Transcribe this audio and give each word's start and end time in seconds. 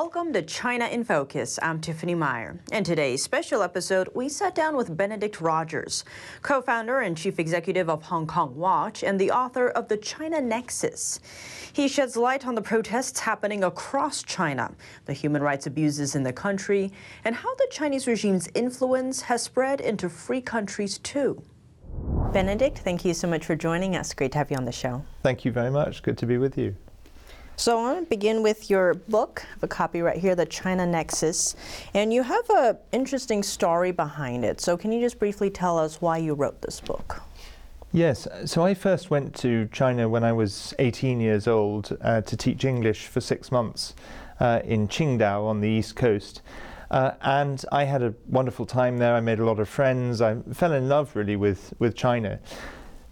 Welcome 0.00 0.32
to 0.34 0.42
China 0.42 0.86
in 0.86 1.02
Focus. 1.02 1.58
I'm 1.60 1.80
Tiffany 1.80 2.14
Meyer. 2.14 2.60
In 2.70 2.84
today's 2.84 3.20
special 3.20 3.64
episode, 3.64 4.08
we 4.14 4.28
sat 4.28 4.54
down 4.54 4.76
with 4.76 4.96
Benedict 4.96 5.40
Rogers, 5.40 6.04
co 6.40 6.62
founder 6.62 7.00
and 7.00 7.16
chief 7.16 7.40
executive 7.40 7.90
of 7.90 8.04
Hong 8.04 8.24
Kong 8.24 8.54
Watch 8.54 9.02
and 9.02 9.20
the 9.20 9.32
author 9.32 9.70
of 9.70 9.88
The 9.88 9.96
China 9.96 10.40
Nexus. 10.40 11.18
He 11.72 11.88
sheds 11.88 12.16
light 12.16 12.46
on 12.46 12.54
the 12.54 12.62
protests 12.62 13.18
happening 13.18 13.64
across 13.64 14.22
China, 14.22 14.70
the 15.06 15.12
human 15.12 15.42
rights 15.42 15.66
abuses 15.66 16.14
in 16.14 16.22
the 16.22 16.32
country, 16.32 16.92
and 17.24 17.34
how 17.34 17.52
the 17.56 17.66
Chinese 17.72 18.06
regime's 18.06 18.48
influence 18.54 19.22
has 19.22 19.42
spread 19.42 19.80
into 19.80 20.08
free 20.08 20.40
countries 20.40 20.98
too. 20.98 21.42
Benedict, 22.32 22.78
thank 22.78 23.04
you 23.04 23.14
so 23.14 23.26
much 23.26 23.44
for 23.44 23.56
joining 23.56 23.96
us. 23.96 24.14
Great 24.14 24.30
to 24.30 24.38
have 24.38 24.48
you 24.48 24.58
on 24.58 24.64
the 24.64 24.70
show. 24.70 25.04
Thank 25.24 25.44
you 25.44 25.50
very 25.50 25.72
much. 25.72 26.04
Good 26.04 26.18
to 26.18 26.26
be 26.26 26.38
with 26.38 26.56
you. 26.56 26.76
So 27.58 27.76
I 27.76 27.82
want 27.82 28.04
to 28.04 28.08
begin 28.08 28.44
with 28.44 28.70
your 28.70 28.94
book. 28.94 29.44
A 29.62 29.66
copy 29.66 30.00
right 30.00 30.16
here, 30.16 30.36
The 30.36 30.46
China 30.46 30.86
Nexus, 30.86 31.56
and 31.92 32.12
you 32.12 32.22
have 32.22 32.48
an 32.50 32.78
interesting 32.92 33.42
story 33.42 33.90
behind 33.90 34.44
it. 34.44 34.60
So 34.60 34.76
can 34.76 34.92
you 34.92 35.00
just 35.00 35.18
briefly 35.18 35.50
tell 35.50 35.76
us 35.76 36.00
why 36.00 36.18
you 36.18 36.34
wrote 36.34 36.62
this 36.62 36.80
book? 36.80 37.20
Yes, 37.90 38.28
so 38.44 38.64
I 38.64 38.74
first 38.74 39.10
went 39.10 39.34
to 39.40 39.68
China 39.72 40.08
when 40.08 40.22
I 40.22 40.32
was 40.32 40.72
18 40.78 41.18
years 41.18 41.48
old 41.48 41.98
uh, 42.00 42.20
to 42.20 42.36
teach 42.36 42.64
English 42.64 43.08
for 43.08 43.20
six 43.20 43.50
months 43.50 43.96
uh, 44.38 44.60
in 44.62 44.86
Qingdao 44.86 45.42
on 45.44 45.60
the 45.60 45.68
east 45.68 45.96
coast. 45.96 46.42
Uh, 46.92 47.10
and 47.22 47.64
I 47.72 47.84
had 47.84 48.04
a 48.04 48.14
wonderful 48.28 48.66
time 48.66 48.98
there. 48.98 49.16
I 49.16 49.20
made 49.20 49.40
a 49.40 49.44
lot 49.44 49.58
of 49.58 49.68
friends. 49.68 50.20
I 50.20 50.36
fell 50.52 50.74
in 50.74 50.88
love 50.88 51.16
really 51.16 51.34
with, 51.34 51.74
with 51.80 51.96
China. 51.96 52.38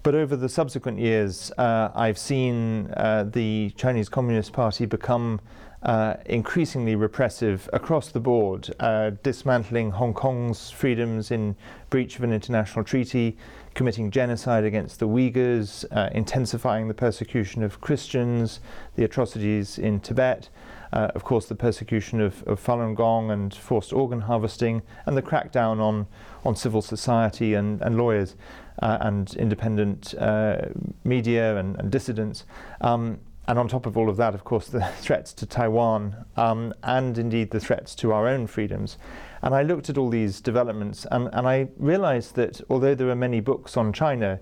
But 0.06 0.14
over 0.14 0.36
the 0.36 0.48
subsequent 0.48 1.00
years, 1.00 1.50
uh, 1.58 1.90
I've 1.92 2.16
seen 2.16 2.92
uh, 2.96 3.24
the 3.24 3.72
Chinese 3.76 4.08
Communist 4.08 4.52
Party 4.52 4.86
become 4.86 5.40
uh, 5.82 6.14
increasingly 6.26 6.94
repressive 6.94 7.68
across 7.72 8.10
the 8.10 8.20
board, 8.20 8.72
uh, 8.78 9.10
dismantling 9.24 9.90
Hong 9.90 10.14
Kong's 10.14 10.70
freedoms 10.70 11.32
in 11.32 11.56
breach 11.90 12.18
of 12.18 12.22
an 12.22 12.32
international 12.32 12.84
treaty, 12.84 13.36
committing 13.74 14.12
genocide 14.12 14.62
against 14.62 15.00
the 15.00 15.08
Uyghurs, 15.08 15.84
uh, 15.90 16.08
intensifying 16.12 16.86
the 16.86 16.94
persecution 16.94 17.64
of 17.64 17.80
Christians, 17.80 18.60
the 18.94 19.02
atrocities 19.02 19.76
in 19.76 19.98
Tibet. 19.98 20.50
Uh, 20.92 21.10
of 21.16 21.24
course, 21.24 21.46
the 21.46 21.56
persecution 21.56 22.20
of, 22.20 22.44
of, 22.44 22.64
Falun 22.64 22.94
Gong 22.94 23.32
and 23.32 23.52
forced 23.52 23.92
organ 23.92 24.20
harvesting, 24.20 24.82
and 25.04 25.16
the 25.16 25.22
crackdown 25.22 25.80
on, 25.80 26.06
on 26.44 26.54
civil 26.54 26.80
society 26.80 27.54
and, 27.54 27.82
and 27.82 27.96
lawyers 27.96 28.36
uh, 28.82 28.98
and 29.00 29.34
independent 29.34 30.14
uh, 30.14 30.66
media 31.04 31.56
and, 31.56 31.78
and 31.78 31.90
dissidents. 31.90 32.44
Um, 32.80 33.18
and 33.48 33.58
on 33.58 33.68
top 33.68 33.86
of 33.86 33.96
all 33.96 34.08
of 34.08 34.16
that, 34.16 34.34
of 34.34 34.44
course, 34.44 34.66
the 34.66 34.80
threats 34.98 35.32
to 35.34 35.46
Taiwan 35.46 36.24
um, 36.36 36.74
and 36.82 37.16
indeed 37.16 37.50
the 37.50 37.60
threats 37.60 37.94
to 37.96 38.12
our 38.12 38.26
own 38.26 38.46
freedoms. 38.46 38.98
And 39.42 39.54
I 39.54 39.62
looked 39.62 39.88
at 39.88 39.96
all 39.96 40.08
these 40.08 40.40
developments 40.40 41.06
and, 41.10 41.28
and 41.32 41.46
I 41.46 41.68
realized 41.76 42.34
that 42.34 42.60
although 42.68 42.94
there 42.94 43.08
are 43.08 43.16
many 43.16 43.40
books 43.40 43.76
on 43.76 43.92
China, 43.92 44.40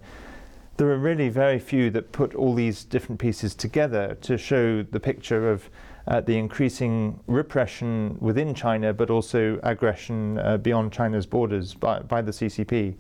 there 0.77 0.89
are 0.91 0.99
really 0.99 1.29
very 1.29 1.59
few 1.59 1.91
that 1.91 2.11
put 2.13 2.35
all 2.35 2.55
these 2.55 2.85
different 2.85 3.21
pieces 3.21 3.55
together 3.55 4.17
to 4.23 4.37
show 4.37 4.83
the 4.83 4.99
picture 4.99 5.51
of 5.51 5.69
uh, 6.07 6.21
the 6.21 6.37
increasing 6.37 7.21
repression 7.27 8.17
within 8.21 8.55
China, 8.55 8.93
but 8.93 9.09
also 9.09 9.59
aggression 9.63 10.39
uh, 10.39 10.57
beyond 10.57 10.93
China's 10.93 11.27
borders 11.27 11.75
by, 11.75 12.01
by 12.01 12.21
the 12.21 12.33
CCP. 12.33 12.95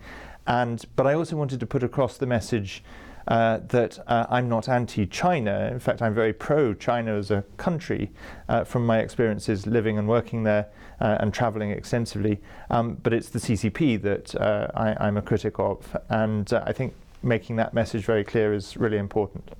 And, 0.46 0.84
but 0.96 1.06
I 1.06 1.14
also 1.14 1.36
wanted 1.36 1.60
to 1.60 1.66
put 1.66 1.82
across 1.82 2.16
the 2.16 2.26
message 2.26 2.82
uh, 3.26 3.60
that 3.68 3.98
uh, 4.06 4.26
I'm 4.28 4.48
not 4.48 4.68
anti 4.68 5.06
China. 5.06 5.68
In 5.72 5.80
fact, 5.80 6.02
I'm 6.02 6.14
very 6.14 6.32
pro 6.32 6.74
China 6.74 7.16
as 7.16 7.30
a 7.30 7.42
country 7.56 8.10
uh, 8.48 8.64
from 8.64 8.84
my 8.84 8.98
experiences 8.98 9.66
living 9.66 9.98
and 9.98 10.06
working 10.06 10.42
there 10.42 10.68
uh, 11.00 11.16
and 11.20 11.32
traveling 11.32 11.70
extensively. 11.70 12.40
Um, 12.70 12.98
but 13.02 13.12
it's 13.12 13.30
the 13.30 13.38
CCP 13.38 14.02
that 14.02 14.34
uh, 14.34 14.68
I, 14.74 15.08
am 15.08 15.16
a 15.16 15.22
critic 15.22 15.58
of. 15.58 15.96
And 16.10 16.52
uh, 16.52 16.64
I 16.66 16.72
think 16.72 16.94
making 17.22 17.56
that 17.56 17.72
message 17.72 18.04
very 18.04 18.24
clear 18.24 18.52
is 18.52 18.76
really 18.76 18.98
important. 18.98 19.50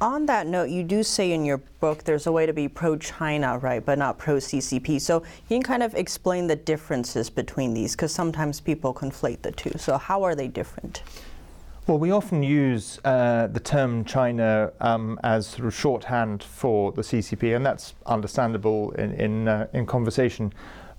On 0.00 0.26
that 0.26 0.46
note, 0.46 0.70
you 0.70 0.84
do 0.84 1.02
say 1.02 1.32
in 1.32 1.44
your 1.44 1.58
book 1.58 2.04
there's 2.04 2.28
a 2.28 2.32
way 2.32 2.46
to 2.46 2.52
be 2.52 2.68
pro 2.68 2.96
China, 2.96 3.58
right, 3.58 3.84
but 3.84 3.98
not 3.98 4.16
pro 4.16 4.36
CCP. 4.36 5.00
So 5.00 5.24
you 5.48 5.56
can 5.56 5.62
kind 5.62 5.82
of 5.82 5.92
explain 5.96 6.46
the 6.46 6.54
differences 6.54 7.28
between 7.28 7.74
these 7.74 7.96
because 7.96 8.12
sometimes 8.12 8.60
people 8.60 8.94
conflate 8.94 9.42
the 9.42 9.50
two. 9.50 9.72
So, 9.76 9.98
how 9.98 10.22
are 10.22 10.36
they 10.36 10.46
different? 10.46 11.02
Well, 11.88 11.98
we 11.98 12.12
often 12.12 12.44
use 12.44 13.00
uh, 13.04 13.48
the 13.48 13.58
term 13.58 14.04
China 14.04 14.70
um, 14.80 15.18
as 15.24 15.48
sort 15.48 15.66
of 15.66 15.74
shorthand 15.74 16.44
for 16.44 16.92
the 16.92 17.02
CCP, 17.02 17.56
and 17.56 17.66
that's 17.66 17.94
understandable 18.06 18.92
in, 18.92 19.14
in, 19.14 19.48
uh, 19.48 19.66
in 19.72 19.84
conversation. 19.84 20.52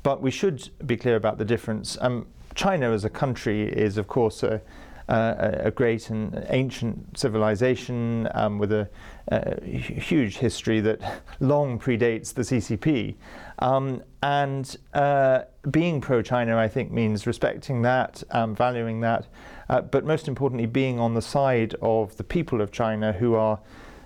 But 0.04 0.22
we 0.22 0.32
should 0.32 0.70
be 0.86 0.98
clear 0.98 1.16
about 1.16 1.38
the 1.38 1.46
difference. 1.46 1.98
Um, 2.02 2.26
China 2.54 2.92
as 2.92 3.06
a 3.06 3.10
country 3.10 3.72
is, 3.72 3.98
of 3.98 4.08
course, 4.08 4.44
a, 4.44 4.60
uh, 5.10 5.52
a 5.64 5.72
great 5.72 6.12
and 6.12 6.46
ancient 6.50 7.18
civilization 7.18 8.30
um, 8.36 8.60
with 8.60 8.72
a, 8.72 8.88
a, 9.30 9.60
huge 9.66 10.38
history 10.38 10.80
that 10.80 11.24
long 11.40 11.80
predates 11.80 12.32
the 12.34 12.44
CCP. 12.44 13.16
Um, 13.58 14.04
and 14.22 14.78
uh, 14.94 15.42
being 15.72 16.00
pro 16.00 16.22
China, 16.22 16.58
I 16.58 16.68
think, 16.68 16.92
means 16.92 17.26
respecting 17.26 17.82
that, 17.82 18.24
um, 18.32 18.56
valuing 18.56 19.02
that, 19.02 19.28
uh, 19.68 19.82
but 19.82 20.06
most 20.06 20.28
importantly, 20.28 20.68
being 20.68 21.00
on 21.00 21.16
the 21.16 21.22
side 21.24 21.76
of 21.82 22.16
the 22.18 22.24
people 22.24 22.62
of 22.62 22.72
China 22.72 23.12
who 23.12 23.36
are. 23.36 23.60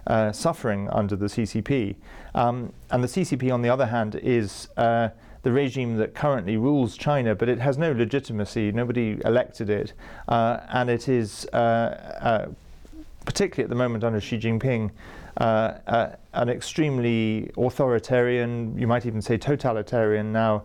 Uh, 0.06 0.34
suffering 0.34 0.90
under 0.90 1.16
the 1.16 1.28
CCP. 1.28 1.96
Um, 2.36 2.74
and 2.92 3.02
the 3.02 3.08
CCP, 3.08 3.54
on 3.54 3.62
the 3.62 3.70
other 3.70 3.86
hand, 3.86 4.16
is 4.16 4.68
uh, 4.76 5.08
the 5.44 5.52
regime 5.52 5.98
that 5.98 6.16
currently 6.16 6.58
rules 6.58 6.98
China, 6.98 7.36
but 7.36 7.50
it 7.50 7.60
has 7.60 7.78
no 7.78 7.92
legitimacy. 7.92 8.72
Nobody 8.72 9.20
elected 9.26 9.70
it, 9.70 9.94
uh, 10.30 10.62
and 10.70 10.90
it 10.90 11.10
is, 11.10 11.46
uh, 11.54 11.58
uh, 11.58 12.48
particularly 13.26 13.66
at 13.66 13.70
the 13.70 13.76
moment 13.76 14.06
under 14.06 14.22
Xi 14.22 14.40
Jinping, 14.40 14.90
uh, 15.38 15.44
uh, 15.88 16.16
an 16.34 16.50
extremely 16.50 17.52
authoritarian, 17.58 18.78
you 18.78 18.88
might 18.88 19.06
even 19.06 19.22
say 19.22 19.38
totalitarian 19.38 20.32
now, 20.32 20.64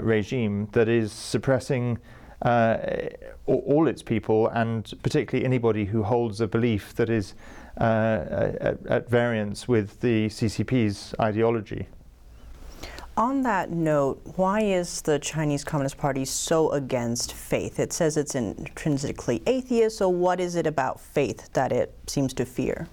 regime 0.00 0.68
that 0.72 0.88
is 0.88 1.12
suppressing. 1.12 1.98
all 2.44 3.86
its 3.86 4.02
people, 4.02 4.48
and 4.48 4.92
particularly 5.02 5.44
anybody 5.44 5.84
who 5.84 6.02
holds 6.02 6.40
a 6.40 6.48
belief 6.48 6.94
that 6.96 7.08
is 7.08 7.34
at, 7.76 8.84
at 8.88 9.08
variance 9.08 9.68
with 9.68 10.00
the 10.00 10.26
CCP's 10.26 11.14
ideology. 11.20 11.86
On 13.18 13.40
that 13.44 13.70
note, 13.70 14.20
why 14.36 14.60
is 14.60 15.00
the 15.00 15.18
Chinese 15.18 15.64
Communist 15.64 15.96
Party 15.96 16.26
so 16.26 16.70
against 16.72 17.32
faith? 17.32 17.80
It 17.80 17.94
says 17.94 18.18
it's 18.18 18.34
intrinsically 18.34 19.42
atheist, 19.46 19.96
so 19.96 20.10
what 20.10 20.38
is 20.38 20.54
it 20.54 20.66
about 20.66 21.00
faith 21.00 21.50
that 21.54 21.72
it 21.72 21.94
seems 22.06 22.34
to 22.34 22.44
fear? 22.44 22.88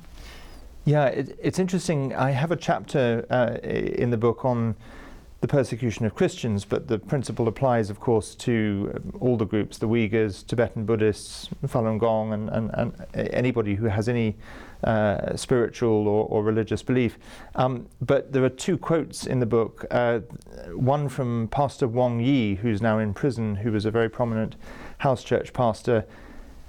Yeah, 0.85 1.07
it, 1.07 1.38
it's 1.41 1.59
interesting. 1.59 2.16
I 2.16 2.31
have 2.31 2.51
a 2.51 2.56
chapter 2.56 3.25
uh, 3.29 3.57
in 3.66 4.11
the 4.11 4.17
book 4.17 4.45
on 4.45 4.75
the 5.41 5.47
persecution 5.50 6.06
of 6.06 6.16
Christians, 6.16 6.63
but 6.63 6.88
the 6.88 7.00
principle 7.00 7.50
applies, 7.50 7.90
of 7.90 8.00
course, 8.00 8.34
to 8.35 8.94
um, 8.95 9.17
all 9.19 9.35
the 9.35 9.45
groups 9.45 9.78
the 9.78 9.90
Uyghurs, 9.90 10.47
Tibetan 10.47 10.85
Buddhists, 10.85 11.50
Falun 11.67 12.00
Gong, 12.00 12.31
and, 12.31 12.50
and, 12.50 12.72
and 12.75 12.94
anybody 13.13 13.75
who 13.75 13.88
has 13.88 14.07
any 14.07 14.38
uh, 14.84 15.36
spiritual 15.36 16.08
or, 16.08 16.26
or, 16.26 16.44
religious 16.44 16.84
belief. 16.84 17.18
Um, 17.56 17.88
but 18.02 18.34
there 18.34 18.44
are 18.44 18.50
two 18.50 18.78
quotes 18.78 19.26
in 19.26 19.40
the 19.40 19.46
book 19.46 19.86
uh, 19.92 20.20
one 20.74 21.10
from 21.10 21.48
Pastor 21.50 21.88
Wang 21.88 22.20
Yi, 22.20 22.56
who's 22.56 22.82
now 22.82 23.00
in 23.00 23.14
prison, 23.14 23.56
who 23.56 23.72
was 23.72 23.86
a 23.86 23.92
very 23.92 24.10
prominent 24.10 24.56
house 25.00 25.24
church 25.24 25.53
pastor 25.53 26.06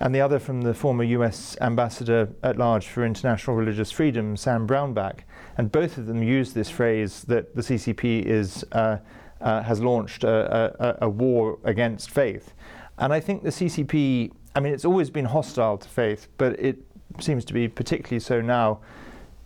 and 0.01 0.15
the 0.15 0.21
other 0.21 0.39
from 0.39 0.63
the 0.63 0.75
former 0.75 1.05
US 1.05 1.57
ambassador 1.61 2.29
at 2.43 2.59
large 2.59 2.89
for 2.89 3.05
international 3.05 3.57
religious 3.57 3.91
freedom, 3.91 4.37
Sam 4.37 4.67
Brownback. 4.67 5.21
And 5.57 5.71
both 5.71 5.99
of 5.99 6.07
them 6.07 6.23
use 6.23 6.53
this 6.53 6.69
phrase 6.69 7.23
that 7.25 7.55
the 7.55 7.63
CCP 7.63 8.25
is, 8.25 8.65
uh, 8.73 8.99
uh, 9.41 9.63
has 9.63 9.81
launched 9.81 10.25
a, 10.25 10.99
a, 11.03 11.07
a, 11.07 11.09
war 11.09 11.59
against 11.65 12.11
faith. 12.11 12.55
And 12.99 13.13
I 13.13 13.21
think 13.21 13.45
the 13.45 13.51
CCP, 13.51 14.33
I 14.55 14.61
mean, 14.61 14.73
it's 14.73 14.85
always 14.85 15.11
been 15.11 15.27
hostile 15.27 15.79
to 15.79 15.89
faith, 15.89 16.29
but 16.39 16.59
it 16.59 16.79
seems 17.21 17.45
to 17.47 17.53
be 17.55 17.69
particularly 17.69 18.21
so 18.21 18.41
now 18.41 18.81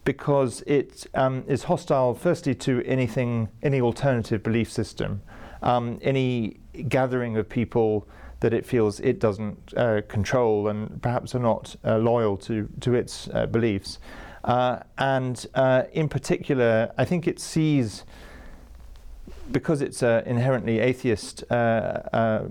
because 0.08 0.62
it 0.66 1.06
um, 1.14 1.44
is 1.46 1.64
hostile, 1.64 2.14
firstly, 2.14 2.54
to 2.54 2.82
anything, 2.86 3.46
any 3.62 3.78
alternative 3.78 4.42
belief 4.42 4.72
system, 4.72 5.20
um, 5.62 5.98
any 6.00 6.56
gathering 6.88 7.36
of 7.36 7.46
people 7.46 8.08
that 8.40 8.54
it 8.54 8.64
feels 8.64 9.00
it 9.00 9.18
doesn't 9.18 9.74
uh, 9.76 10.00
control 10.08 10.68
and 10.68 11.02
perhaps 11.02 11.34
are 11.34 11.40
not 11.40 11.76
uh, 11.84 11.98
loyal 11.98 12.38
to, 12.38 12.68
to 12.80 12.94
its 12.94 13.28
uh, 13.34 13.44
beliefs. 13.44 13.98
Uh, 14.44 14.78
and 14.96 15.46
uh, 15.54 15.82
in 15.92 16.08
particular, 16.08 16.90
I 16.96 17.04
think 17.04 17.28
it 17.28 17.38
sees, 17.38 18.04
because 19.52 19.82
it's 19.82 20.02
an 20.02 20.24
inherently 20.24 20.78
atheist 20.78 21.44
uh, 21.50 22.44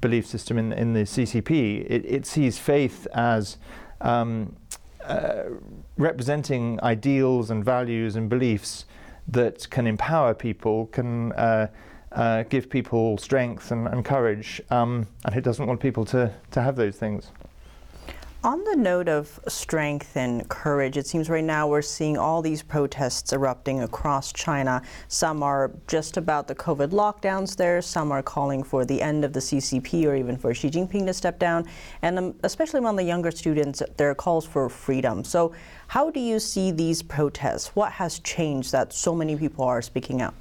belief 0.00 0.26
system 0.26 0.58
in, 0.58 0.72
in 0.72 0.94
the 0.94 1.02
CCP, 1.02 1.86
it, 1.88 2.04
it 2.06 2.26
sees 2.26 2.58
faith 2.58 3.06
as 3.14 3.58
um, 4.04 4.54
representing 5.96 6.80
ideals 6.82 7.50
and 7.50 7.64
values 7.64 8.16
and 8.16 8.28
beliefs 8.28 8.86
that 9.28 9.68
can 9.70 9.86
empower 9.86 10.34
people, 10.34 10.86
can 10.86 11.32
uh, 11.32 11.66
uh, 12.12 12.44
give 12.44 12.70
people 12.70 13.18
strength 13.18 13.70
and, 13.70 13.88
and 13.88 14.04
courage, 14.04 14.60
um, 14.70 15.06
and 15.24 15.34
it 15.34 15.42
doesn't 15.42 15.66
want 15.66 15.80
people 15.80 16.04
to, 16.04 16.32
to 16.50 16.62
have 16.62 16.76
those 16.76 16.96
things. 16.96 17.30
On 18.44 18.62
the 18.62 18.76
note 18.76 19.08
of 19.08 19.40
strength 19.48 20.18
and 20.18 20.46
courage, 20.50 20.98
it 20.98 21.06
seems 21.06 21.30
right 21.30 21.42
now 21.42 21.66
we're 21.66 21.80
seeing 21.80 22.18
all 22.18 22.42
these 22.42 22.62
protests 22.62 23.32
erupting 23.32 23.80
across 23.80 24.34
China. 24.34 24.82
Some 25.08 25.42
are 25.42 25.70
just 25.86 26.18
about 26.18 26.46
the 26.46 26.54
COVID 26.54 26.90
lockdowns 26.90 27.56
there, 27.56 27.80
some 27.80 28.12
are 28.12 28.22
calling 28.22 28.62
for 28.62 28.84
the 28.84 29.00
end 29.00 29.24
of 29.24 29.32
the 29.32 29.40
CCP 29.40 30.04
or 30.04 30.14
even 30.14 30.36
for 30.36 30.52
Xi 30.52 30.68
Jinping 30.68 31.06
to 31.06 31.14
step 31.14 31.38
down. 31.38 31.66
And 32.02 32.18
um, 32.18 32.34
especially 32.42 32.80
among 32.80 32.96
the 32.96 33.02
younger 33.02 33.30
students, 33.30 33.82
there 33.96 34.10
are 34.10 34.14
calls 34.14 34.44
for 34.44 34.68
freedom. 34.68 35.24
So, 35.24 35.54
how 35.86 36.10
do 36.10 36.20
you 36.20 36.38
see 36.38 36.70
these 36.70 37.02
protests? 37.02 37.68
What 37.68 37.92
has 37.92 38.18
changed 38.18 38.72
that 38.72 38.92
so 38.92 39.14
many 39.14 39.36
people 39.36 39.64
are 39.64 39.80
speaking 39.80 40.20
out? 40.20 40.34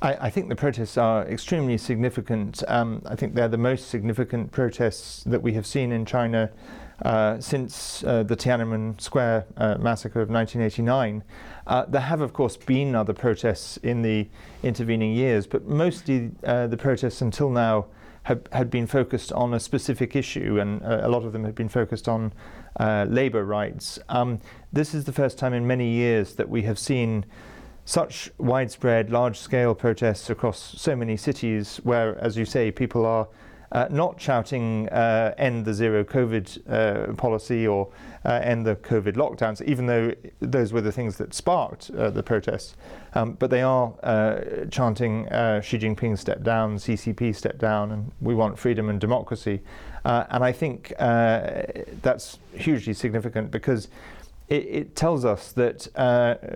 I, 0.00 0.14
I, 0.26 0.30
think 0.30 0.48
the 0.48 0.56
protests 0.56 0.96
are 0.96 1.26
extremely 1.26 1.78
significant. 1.78 2.62
Um, 2.68 3.02
I 3.06 3.16
think 3.16 3.34
they're 3.34 3.48
the 3.48 3.58
most 3.58 3.88
significant 3.88 4.52
protests 4.52 5.24
that 5.24 5.42
we 5.42 5.54
have 5.54 5.66
seen 5.66 5.90
in 5.92 6.04
China 6.04 6.50
uh, 7.02 7.38
since 7.40 8.02
uh, 8.04 8.22
the 8.22 8.36
Tiananmen 8.36 8.98
Square 9.00 9.46
uh, 9.56 9.76
massacre 9.78 10.20
of 10.20 10.30
1989. 10.30 11.22
Uh, 11.66 11.84
there 11.86 12.00
have, 12.00 12.20
of 12.20 12.32
course, 12.32 12.56
been 12.56 12.94
other 12.94 13.12
protests 13.12 13.76
in 13.78 14.02
the 14.02 14.28
intervening 14.62 15.12
years, 15.12 15.46
but 15.46 15.66
mostly 15.66 16.30
uh, 16.44 16.66
the 16.66 16.76
protests 16.76 17.20
until 17.20 17.50
now 17.50 17.86
have, 18.22 18.42
had 18.52 18.70
been 18.70 18.86
focused 18.86 19.32
on 19.32 19.52
a 19.52 19.60
specific 19.60 20.16
issue, 20.16 20.58
and 20.58 20.82
a 20.82 21.08
lot 21.08 21.24
of 21.24 21.32
them 21.32 21.44
have 21.44 21.54
been 21.54 21.68
focused 21.68 22.08
on 22.08 22.32
labour 22.80 23.44
rights. 23.44 23.98
Um, 24.08 24.40
this 24.72 24.94
is 24.94 25.04
the 25.04 25.12
first 25.12 25.38
time 25.38 25.52
in 25.52 25.66
many 25.66 25.90
years 25.90 26.34
that 26.34 26.48
we 26.48 26.62
have 26.62 26.78
seen 26.78 27.24
such 27.84 28.30
widespread, 28.38 29.10
large 29.10 29.38
scale 29.38 29.74
protests 29.74 30.28
across 30.28 30.74
so 30.76 30.96
many 30.96 31.16
cities 31.16 31.76
where, 31.84 32.18
as 32.18 32.36
you 32.36 32.44
say, 32.44 32.72
people 32.72 33.06
are 33.06 33.28
uh, 33.72 33.88
not 33.90 34.20
shouting 34.20 34.88
uh, 34.88 35.34
end 35.38 35.64
the 35.64 35.74
zero 35.74 36.04
COVID 36.04 36.70
uh, 37.10 37.12
policy 37.14 37.66
or 37.66 37.88
uh, 38.24 38.40
end 38.42 38.66
the 38.66 38.76
COVID 38.76 39.14
lockdowns, 39.14 39.62
even 39.62 39.86
though 39.86 40.12
those 40.40 40.72
were 40.72 40.80
the 40.80 40.92
things 40.92 41.16
that 41.16 41.34
sparked 41.34 41.90
uh, 41.90 42.10
the 42.10 42.22
protests. 42.22 42.76
Um, 43.14 43.32
but 43.32 43.50
they 43.50 43.62
are 43.62 43.92
uh, 44.02 44.66
chanting 44.70 45.24
Xi 45.24 45.78
Jinping 45.78 46.18
step 46.18 46.42
down, 46.42 46.76
CCP 46.76 47.34
step 47.34 47.58
down, 47.58 47.92
and 47.92 48.12
we 48.20 48.34
want 48.34 48.58
freedom 48.58 48.88
and 48.88 49.00
democracy. 49.00 49.60
and 50.04 50.44
I 50.44 50.52
think 50.52 50.92
that's 50.98 52.38
hugely 52.52 52.94
significant 52.94 53.50
because 53.50 53.88
it, 54.48 54.64
it 54.64 54.96
tells 54.96 55.24
us 55.24 55.52
that, 55.52 55.88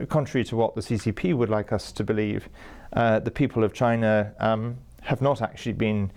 contrary 0.09 0.45
to 0.45 0.57
what 0.57 0.75
the 0.75 0.81
CCP 0.81 1.35
would 1.35 1.51
like 1.51 1.73
us 1.73 1.93
to 1.93 2.05
believe, 2.05 2.49
the 2.93 3.33
people 3.35 3.65
of 3.65 3.73
China 3.73 4.33
um, 4.39 4.77
have 5.03 5.23
not 5.23 5.41
actually 5.43 5.73
been 5.73 6.11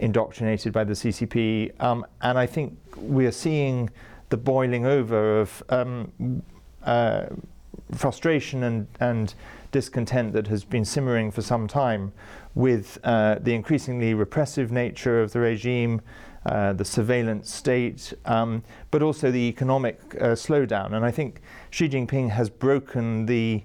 indoctrinated 0.00 0.72
by 0.72 0.84
the 0.84 0.94
CCP. 0.94 1.80
Um, 1.80 2.04
and 2.22 2.38
I 2.38 2.46
think 2.46 2.76
we're 2.96 3.32
seeing 3.32 3.90
the 4.30 4.36
boiling 4.36 4.86
over 4.86 5.40
of 5.40 5.62
um, 5.68 6.42
uh, 6.84 7.26
frustration 7.94 8.62
and, 8.62 8.86
and 8.98 9.34
discontent 9.72 10.32
that 10.32 10.46
has 10.46 10.64
been 10.64 10.84
simmering 10.84 11.30
for 11.30 11.42
some 11.42 11.68
time 11.68 12.12
with 12.54 12.98
uh, 13.04 13.36
the 13.40 13.54
increasingly 13.54 14.14
repressive 14.14 14.72
nature 14.72 15.22
of 15.22 15.32
the 15.32 15.40
regime, 15.40 16.00
uh, 16.46 16.72
the 16.72 16.84
surveillance 16.84 17.52
state, 17.52 18.12
um, 18.24 18.62
but 18.90 19.02
also 19.02 19.30
the 19.30 19.38
economic 19.38 20.00
uh, 20.16 20.34
slowdown. 20.34 20.94
And 20.94 21.04
I 21.04 21.10
think 21.10 21.40
Xi 21.70 21.88
Jinping 21.88 22.30
has 22.30 22.48
broken 22.50 23.26
the 23.26 23.62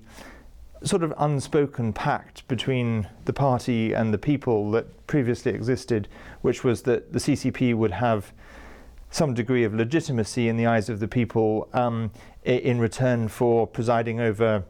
sort 0.86 1.04
of 1.04 1.14
unspoken 1.18 1.92
pact 1.92 2.48
between 2.48 3.10
the 3.26 3.34
party 3.34 3.92
and 3.92 4.14
the 4.14 4.18
people 4.18 4.70
that 4.72 5.08
previously 5.08 5.52
existed, 5.52 6.08
which 6.42 6.64
was 6.64 6.84
that 6.84 7.12
the 7.12 7.20
CCP 7.20 7.76
would 7.76 7.92
have 7.92 8.32
some 9.10 9.34
degree 9.34 9.64
of 9.64 9.74
legitimacy 9.74 10.48
in 10.48 10.58
the 10.58 10.66
eyes 10.66 10.88
of 10.90 11.00
the 11.00 11.08
people 11.08 11.68
um, 11.74 12.12
in 12.44 12.80
return 12.80 13.28
for 13.28 13.66
presiding 13.66 14.20
over 14.20 14.64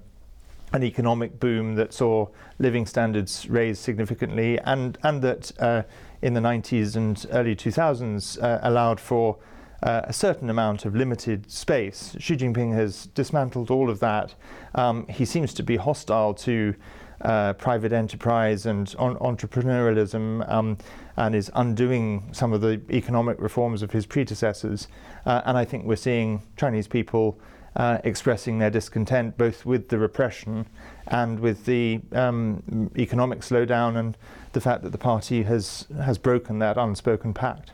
an 0.71 0.83
economic 0.83 1.39
boom 1.39 1.75
that 1.75 1.94
saw 1.94 2.27
living 2.59 2.85
standards 2.85 3.50
raised 3.50 3.81
significantly, 3.81 4.59
and 4.59 4.97
and 5.03 5.21
that 5.21 5.51
uh, 5.59 5.83
in 6.21 6.33
the 6.33 6.41
90s 6.41 6.95
and 6.95 7.25
early 7.31 7.56
2000s 7.56 8.41
uh, 8.41 8.59
allowed 8.62 9.00
for 9.00 9.38
uh, 9.83 10.01
a 10.04 10.13
certain 10.13 10.50
amount 10.50 10.86
of 10.86 10.95
limited 10.95 11.51
space. 11.51 12.16
Xi 12.19 12.36
Jinping 12.36 12.74
has 12.74 13.07
dismantled 13.07 13.69
all 13.69 13.89
of 13.89 14.00
that. 14.00 14.36
Um, 14.74 15.07
he 15.07 15.25
seems 15.25 15.54
to 15.56 15.63
be 15.63 15.77
hostile 15.77 16.33
to 16.36 16.75
uh, 17.22 17.54
private 17.54 17.94
enterprise 17.94 18.66
and 18.66 18.94
on- 19.00 19.16
entrepreneurialism 19.18 20.50
um, 20.51 20.77
and 21.18 21.33
is 21.33 21.50
undoing 21.56 22.27
some 22.31 22.54
of 22.54 22.62
the 22.62 22.81
economic 22.92 23.39
reforms 23.39 23.81
of 23.81 23.92
his 23.92 24.06
predecessors. 24.06 24.88
Uh, 25.25 25.42
and 25.45 25.57
I 25.57 25.66
think 25.66 25.86
we're 25.86 25.95
seeing 25.95 26.42
Chinese 26.57 26.88
people 26.88 27.39
uh, 27.75 28.00
expressing 28.04 28.60
their 28.60 28.69
discontent 28.69 29.38
both 29.38 29.66
with 29.66 29.89
the 29.89 29.98
repression 29.98 30.66
and 31.07 31.39
with 31.39 31.66
the 31.66 32.01
um, 32.13 32.92
economic 32.98 33.42
slowdown 33.42 33.98
and 33.98 34.18
the 34.54 34.62
fact 34.62 34.83
that 34.83 34.92
the 34.92 34.98
party 34.98 35.44
has, 35.44 35.88
has 36.04 36.18
broken 36.18 36.60
that 36.60 36.77
unspoken 36.77 37.33
pact. 37.33 37.72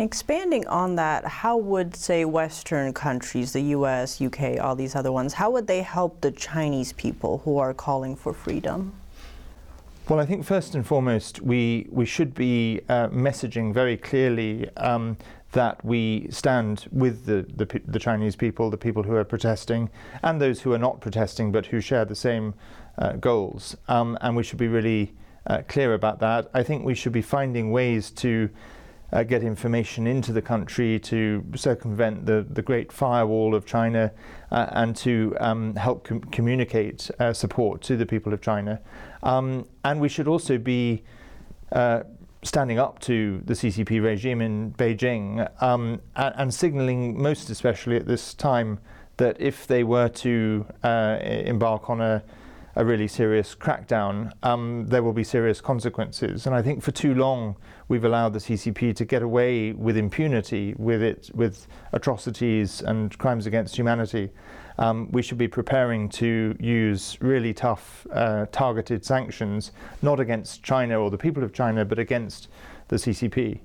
Expanding 0.00 0.64
on 0.68 0.94
that, 0.94 1.24
how 1.24 1.56
would, 1.56 1.96
say, 1.96 2.24
Western 2.24 2.92
countries, 2.92 3.52
the 3.52 3.62
US, 3.74 4.20
UK, 4.20 4.60
all 4.60 4.76
these 4.76 4.94
other 4.94 5.10
ones, 5.10 5.34
how 5.34 5.50
would 5.50 5.66
they 5.66 5.82
help 5.82 6.20
the 6.20 6.30
Chinese 6.30 6.92
people 6.92 7.38
who 7.44 7.58
are 7.58 7.74
calling 7.74 8.14
for 8.14 8.32
freedom? 8.32 8.92
Well, 10.08 10.20
I 10.20 10.24
think 10.24 10.44
first 10.44 10.76
and 10.76 10.86
foremost, 10.86 11.42
we, 11.42 11.88
we 11.90 12.06
should 12.06 12.32
be 12.32 12.80
uh, 12.88 13.08
messaging 13.08 13.74
very 13.74 13.96
clearly 13.96 14.70
um, 14.76 15.16
that 15.50 15.84
we 15.84 16.28
stand 16.30 16.86
with 16.92 17.26
the, 17.26 17.44
the, 17.56 17.80
the, 17.84 17.98
Chinese 17.98 18.36
people, 18.36 18.70
the 18.70 18.76
people 18.76 19.02
who 19.02 19.16
are 19.16 19.24
protesting, 19.24 19.90
and 20.22 20.40
those 20.40 20.60
who 20.60 20.72
are 20.72 20.78
not 20.78 21.00
protesting 21.00 21.50
but 21.50 21.66
who 21.66 21.80
share 21.80 22.04
the 22.04 22.14
same 22.14 22.54
uh, 22.98 23.14
goals. 23.14 23.76
Um, 23.88 24.16
and 24.20 24.36
we 24.36 24.44
should 24.44 24.58
be 24.58 24.68
really 24.68 25.12
uh, 25.48 25.62
clear 25.66 25.92
about 25.94 26.20
that. 26.20 26.50
I 26.54 26.62
think 26.62 26.84
we 26.84 26.94
should 26.94 27.12
be 27.12 27.22
finding 27.22 27.72
ways 27.72 28.10
to 28.12 28.48
uh, 29.12 29.22
get 29.22 29.42
information 29.42 30.06
into 30.06 30.32
the 30.32 30.42
country 30.42 30.98
to 31.00 31.44
circumvent 31.54 32.26
the, 32.26 32.46
the 32.48 32.62
great 32.62 32.92
firewall 32.92 33.54
of 33.54 33.64
China 33.64 34.12
uh, 34.50 34.66
and 34.72 34.94
to 34.96 35.36
um, 35.40 35.74
help 35.76 36.04
com- 36.04 36.20
communicate 36.20 37.10
uh, 37.18 37.32
support 37.32 37.80
to 37.82 37.96
the 37.96 38.06
people 38.06 38.32
of 38.32 38.40
China. 38.40 38.80
Um, 39.22 39.66
and 39.84 40.00
we 40.00 40.08
should 40.08 40.28
also 40.28 40.58
be 40.58 41.02
uh, 41.72 42.02
standing 42.42 42.78
up 42.78 42.98
to 43.00 43.42
the 43.44 43.54
CCP 43.54 44.02
regime 44.02 44.40
in 44.40 44.72
Beijing 44.72 45.48
um, 45.62 46.00
and, 46.14 46.34
and 46.36 46.54
signaling, 46.54 47.20
most 47.20 47.50
especially 47.50 47.96
at 47.96 48.06
this 48.06 48.34
time, 48.34 48.78
that 49.16 49.40
if 49.40 49.66
they 49.66 49.82
were 49.82 50.08
to 50.08 50.64
uh, 50.84 51.18
embark 51.20 51.90
on 51.90 52.00
a 52.00 52.22
a 52.78 52.84
really 52.84 53.08
serious 53.08 53.56
crackdown, 53.56 54.32
um, 54.44 54.86
there 54.86 55.02
will 55.02 55.12
be 55.12 55.24
serious 55.24 55.60
consequences. 55.60 56.46
And 56.46 56.54
I 56.54 56.62
think 56.62 56.80
for 56.80 56.92
too 56.92 57.12
long 57.12 57.56
we've 57.88 58.04
allowed 58.04 58.34
the 58.34 58.38
CCP 58.38 58.94
to 58.94 59.04
get 59.04 59.20
away 59.20 59.72
with 59.72 59.96
impunity, 59.96 60.76
with 60.78 61.02
it, 61.02 61.28
with 61.34 61.66
atrocities 61.92 62.80
and 62.80 63.18
crimes 63.18 63.46
against 63.46 63.74
humanity. 63.74 64.30
Um, 64.78 65.10
we 65.10 65.22
should 65.22 65.38
be 65.38 65.48
preparing 65.48 66.08
to 66.10 66.56
use 66.60 67.18
really 67.20 67.52
tough, 67.52 68.06
uh, 68.12 68.46
targeted 68.52 69.04
sanctions, 69.04 69.72
not 70.00 70.20
against 70.20 70.62
China 70.62 71.00
or 71.00 71.10
the 71.10 71.18
people 71.18 71.42
of 71.42 71.52
China, 71.52 71.84
but 71.84 71.98
against 71.98 72.46
the 72.86 72.96
CCP. 72.96 73.58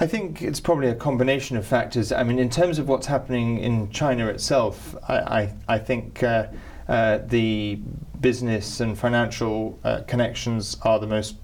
I 0.00 0.06
think 0.06 0.42
it's 0.42 0.60
probably 0.60 0.88
a 0.88 0.94
combination 0.94 1.56
of 1.56 1.66
factors. 1.66 2.12
I 2.12 2.22
mean, 2.22 2.38
in 2.38 2.50
terms 2.50 2.78
of 2.78 2.86
what's 2.88 3.06
happening 3.06 3.58
in 3.58 3.90
China 3.90 4.28
itself, 4.28 4.94
I, 5.08 5.16
I, 5.16 5.54
I 5.66 5.78
think 5.78 6.22
uh, 6.22 6.46
uh, 6.86 7.18
the 7.26 7.80
business 8.20 8.78
and 8.78 8.96
financial 8.96 9.76
uh, 9.82 10.02
connections 10.06 10.76
are 10.82 11.00
the 11.00 11.08
most 11.08 11.34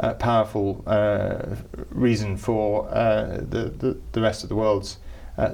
uh, 0.00 0.14
powerful 0.14 0.82
uh, 0.84 1.54
reason 1.90 2.36
for 2.36 2.88
uh, 2.90 3.36
the, 3.36 3.72
the, 3.78 4.00
the, 4.10 4.20
rest 4.20 4.42
of 4.42 4.48
the 4.48 4.56
world's 4.56 4.98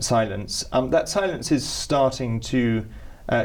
silence. 0.01 0.65
Um, 0.73 0.91
that 0.91 1.09
silence 1.09 1.53
is 1.53 1.69
starting 1.69 2.41
to 2.41 2.87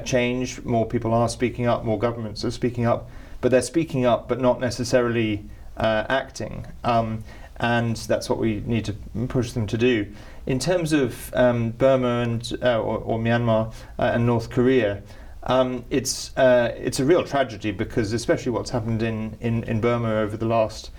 change. 0.06 0.64
More 0.64 0.86
people 0.86 1.14
are 1.14 1.28
speaking 1.28 1.68
up, 1.68 1.84
more 1.84 2.00
governments 2.00 2.46
are 2.46 2.52
speaking 2.52 2.86
up, 2.86 3.10
but 3.42 3.52
they're 3.52 3.62
speaking 3.62 4.06
up 4.06 4.30
but 4.30 4.40
not 4.40 4.62
necessarily 4.62 5.44
acting. 5.78 6.66
Um, 6.86 7.24
and 7.64 7.96
that's 7.96 8.30
what 8.30 8.40
we 8.40 8.62
need 8.66 8.84
to 8.84 8.94
push 9.30 9.54
them 9.54 9.66
to 9.66 9.78
do. 9.78 10.06
In 10.46 10.60
terms 10.60 10.92
of 10.92 11.34
um, 11.34 11.72
Burma 11.72 12.20
and 12.20 12.58
uh, 12.62 12.78
or, 12.78 12.98
or, 12.98 13.18
Myanmar 13.18 13.74
uh, 13.98 14.12
and 14.14 14.26
North 14.26 14.50
Korea, 14.50 15.02
Um, 15.46 15.84
it's 15.90 16.32
uh, 16.38 16.74
it's 16.78 17.00
a 17.00 17.06
real 17.06 17.24
tragedy 17.24 17.72
because 17.72 18.14
especially 18.14 18.52
what's 18.54 18.72
happened 18.72 19.02
in, 19.02 19.36
in, 19.42 19.64
in 19.64 19.82
Burma 19.82 20.12
over 20.24 20.38
the 20.38 20.46
last 20.46 20.92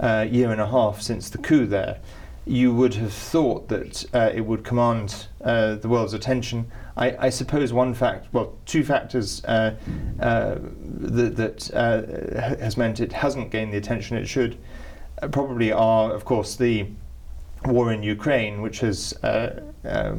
uh, 0.00 0.24
year 0.30 0.52
and 0.52 0.60
a 0.60 0.66
half 0.66 1.00
since 1.00 1.30
the 1.30 1.38
coup 1.38 1.66
there, 1.66 1.98
you 2.46 2.72
would 2.74 2.94
have 2.94 3.12
thought 3.12 3.68
that 3.68 4.04
uh, 4.14 4.30
it 4.32 4.42
would 4.42 4.62
command 4.64 5.26
uh, 5.44 5.74
the 5.82 5.88
world's 5.88 6.14
attention. 6.14 6.70
I, 6.96 7.26
I, 7.26 7.30
suppose 7.30 7.72
one 7.72 7.94
fact, 7.94 8.26
well, 8.32 8.54
two 8.66 8.84
factors 8.84 9.40
that, 9.42 9.78
that 11.36 11.60
has 12.60 12.76
meant 12.76 13.00
it 13.00 13.12
hasn't 13.12 13.50
gained 13.50 13.72
the 13.72 13.78
attention 13.78 14.16
it 14.16 14.28
should 14.28 14.56
probably 15.32 15.72
are, 15.72 16.12
of 16.12 16.24
course, 16.24 16.56
the 16.56 16.86
war 17.64 17.92
in 17.92 18.02
Ukraine, 18.02 18.62
which 18.62 18.80
has 18.80 19.12
uh, 19.22 19.60
uh, 19.84 20.16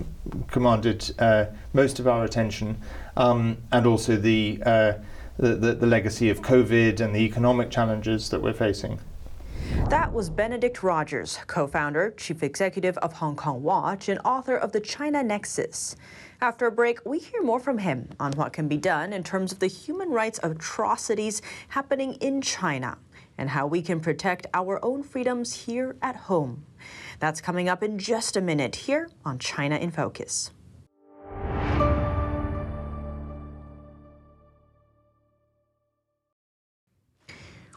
commanded 0.47 1.13
uh, 1.19 1.45
most 1.73 1.99
of 1.99 2.07
our 2.07 2.25
attention, 2.25 2.77
um, 3.15 3.57
and 3.71 3.85
also 3.85 4.15
the, 4.15 4.61
uh, 4.65 4.93
the, 5.37 5.55
the, 5.55 5.73
the 5.75 5.87
legacy 5.87 6.29
of 6.29 6.41
COVID 6.41 6.99
and 6.99 7.15
the 7.15 7.19
economic 7.19 7.69
challenges 7.69 8.29
that 8.29 8.41
we're 8.41 8.53
facing. 8.53 8.99
That 9.89 10.11
was 10.11 10.29
Benedict 10.29 10.83
Rogers, 10.83 11.39
co 11.47 11.67
founder, 11.67 12.11
chief 12.17 12.43
executive 12.43 12.97
of 12.99 13.13
Hong 13.13 13.35
Kong 13.35 13.61
Watch, 13.61 14.09
and 14.09 14.19
author 14.25 14.55
of 14.55 14.71
The 14.71 14.79
China 14.79 15.23
Nexus. 15.23 15.95
After 16.41 16.67
a 16.67 16.71
break, 16.71 17.05
we 17.05 17.19
hear 17.19 17.43
more 17.43 17.59
from 17.59 17.79
him 17.79 18.09
on 18.19 18.31
what 18.33 18.53
can 18.53 18.67
be 18.67 18.77
done 18.77 19.13
in 19.13 19.23
terms 19.23 19.51
of 19.51 19.59
the 19.59 19.67
human 19.67 20.09
rights 20.09 20.39
atrocities 20.41 21.41
happening 21.69 22.13
in 22.15 22.41
China 22.41 22.97
and 23.39 23.49
how 23.49 23.65
we 23.65 23.81
can 23.81 24.01
protect 24.01 24.45
our 24.53 24.83
own 24.83 25.01
freedoms 25.01 25.65
here 25.65 25.95
at 26.01 26.15
home. 26.27 26.65
That's 27.19 27.39
coming 27.39 27.69
up 27.69 27.81
in 27.81 27.97
just 27.97 28.35
a 28.35 28.41
minute 28.41 28.75
here 28.75 29.09
on 29.23 29.39
China 29.39 29.77
in 29.77 29.91
Focus. 29.91 30.51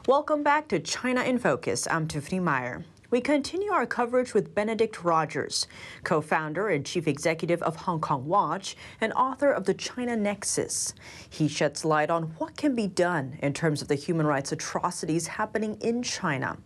Welcome 0.09 0.43
back 0.43 0.67
to 0.69 0.81
China 0.81 1.23
in 1.23 1.39
Focus. 1.39 1.87
I'm 1.89 2.09
Tiffany 2.09 2.41
Meyer. 2.41 2.85
We 3.13 3.21
continue 3.21 3.71
our 3.71 3.85
coverage 3.85 4.33
with 4.33 4.55
Benedict 4.55 5.05
Rogers, 5.05 5.67
co 6.03 6.23
founder 6.23 6.71
and 6.71 6.83
chief 6.83 7.07
executive 7.07 7.63
of 7.63 7.77
Hong 7.77 8.01
Kong 8.01 8.25
Watch 8.25 8.75
and 9.03 9.13
author 9.13 9.53
of 9.53 9.67
The 9.67 9.75
China 9.75 10.17
Nexus. 10.17 10.95
He 11.29 11.47
sheds 11.47 11.85
light 11.85 12.09
on 12.09 12.33
what 12.39 12.57
can 12.57 12.75
be 12.75 12.87
done 12.87 13.39
in 13.43 13.53
terms 13.53 13.83
of 13.83 13.89
the 13.89 13.97
human 13.97 14.27
rights 14.27 14.51
atrocities 14.51 15.27
happening 15.27 15.77
in 15.83 16.03
China 16.03 16.57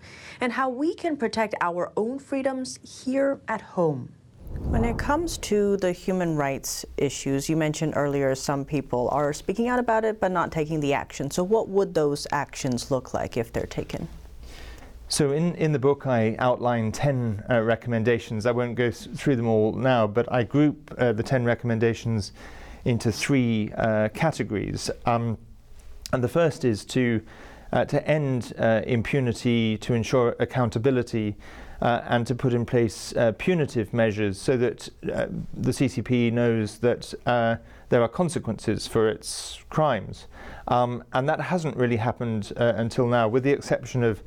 and 0.40 0.52
how 0.52 0.68
we 0.68 0.94
can 0.94 1.16
protect 1.16 1.56
our 1.60 1.92
own 1.96 2.20
freedoms 2.20 2.78
here 3.02 3.40
at 3.48 3.60
home. 3.60 4.12
When 4.68 4.84
it 4.84 4.96
comes 4.98 5.38
to 5.38 5.76
the 5.78 5.90
human 5.90 6.36
rights 6.36 6.84
issues, 6.96 7.48
you 7.48 7.56
mentioned 7.56 7.94
earlier 7.96 8.36
some 8.36 8.64
people 8.64 9.08
are 9.10 9.32
speaking 9.32 9.66
out 9.66 9.80
about 9.80 10.04
it 10.04 10.20
but 10.20 10.30
not 10.30 10.52
taking 10.52 10.78
the 10.78 10.92
action. 10.92 11.28
So, 11.28 11.42
what 11.42 11.68
would 11.68 11.92
those 11.92 12.24
actions 12.30 12.92
look 12.92 13.12
like 13.12 13.36
if 13.36 13.52
they're 13.52 13.66
taken? 13.66 14.06
So 15.08 15.30
in, 15.30 15.54
in 15.54 15.70
the 15.72 15.78
book, 15.78 16.06
I 16.06 16.34
outline 16.40 16.90
10 16.90 17.44
uh, 17.48 17.60
recommendations. 17.60 18.44
I 18.44 18.50
won't 18.50 18.74
go 18.74 18.90
th- 18.90 19.16
through 19.16 19.36
them 19.36 19.46
all 19.46 19.72
now, 19.72 20.06
but 20.06 20.30
I 20.32 20.42
group 20.42 20.92
uh, 20.98 21.12
the 21.12 21.22
10 21.22 21.44
recommendations 21.44 22.32
into 22.84 23.12
three 23.12 23.72
uh, 23.76 24.08
categories. 24.08 24.90
Um, 25.04 25.38
and 26.12 26.24
the 26.24 26.28
first 26.28 26.64
is 26.64 26.84
to, 26.86 27.22
uh, 27.72 27.84
to 27.84 28.04
end 28.08 28.52
uh, 28.58 28.82
impunity, 28.84 29.78
to 29.78 29.94
ensure 29.94 30.34
accountability, 30.40 31.36
uh, 31.80 32.00
and 32.08 32.26
to 32.26 32.34
put 32.34 32.54
in 32.54 32.64
place 32.64 33.12
punitive 33.36 33.92
measures 33.92 34.40
so 34.40 34.56
that 34.56 34.88
the 35.02 35.70
CCP 35.70 36.32
knows 36.32 36.78
that 36.78 37.12
there 37.90 38.02
are 38.02 38.08
consequences 38.08 38.86
for 38.86 39.08
its 39.08 39.58
crimes. 39.68 40.26
Um, 40.68 41.04
and 41.12 41.28
that 41.28 41.38
hasn't 41.38 41.76
really 41.76 41.96
happened 41.96 42.50
until 42.56 43.06
now, 43.06 43.28
with 43.28 43.42
the 43.42 43.52
exception 43.52 44.02
of 44.02 44.22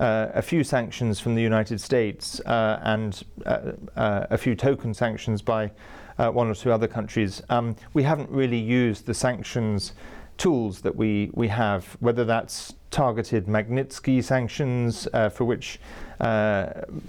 a 0.00 0.42
few 0.42 0.64
sanctions 0.64 1.20
from 1.20 1.34
the 1.34 1.42
United 1.42 1.80
States 1.80 2.40
uh, 2.40 2.80
and 2.82 3.22
uh, 3.46 3.72
uh 3.96 4.26
a 4.30 4.38
few 4.38 4.54
token 4.54 4.94
sanctions 4.94 5.42
by 5.42 5.70
uh, 6.18 6.30
one 6.30 6.48
or 6.48 6.54
two 6.54 6.72
other 6.72 6.88
countries, 6.88 7.42
um, 7.48 7.74
we 7.94 8.02
haven't 8.02 8.30
really 8.30 8.58
used 8.58 9.06
the 9.06 9.14
sanctions 9.14 9.92
tools 10.36 10.80
that 10.80 10.96
we, 10.96 11.30
we 11.34 11.48
have, 11.48 11.96
whether 12.00 12.24
that's 12.24 12.74
targeted 12.90 13.46
Magnitsky 13.46 14.24
sanctions, 14.24 15.06
uh, 15.12 15.28
for 15.28 15.44
which 15.44 15.78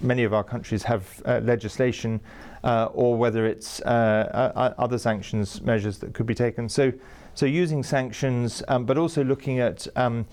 many 0.01 0.23
of 0.23 0.33
our 0.33 0.43
countries 0.43 0.83
have 0.83 1.21
legislation, 1.25 2.19
or 2.63 3.17
whether 3.17 3.45
it's 3.45 3.81
other 3.85 4.97
sanctions 4.97 5.61
measures 5.61 5.97
that 5.99 6.13
could 6.13 6.25
be 6.25 6.35
taken. 6.35 6.67
So, 6.67 6.91
so 7.33 7.45
using 7.45 7.83
sanctions, 7.83 8.63
um, 8.67 8.85
but 8.85 8.97
also 8.97 9.23
looking 9.23 9.59
at 9.59 9.87
um, 9.95 10.25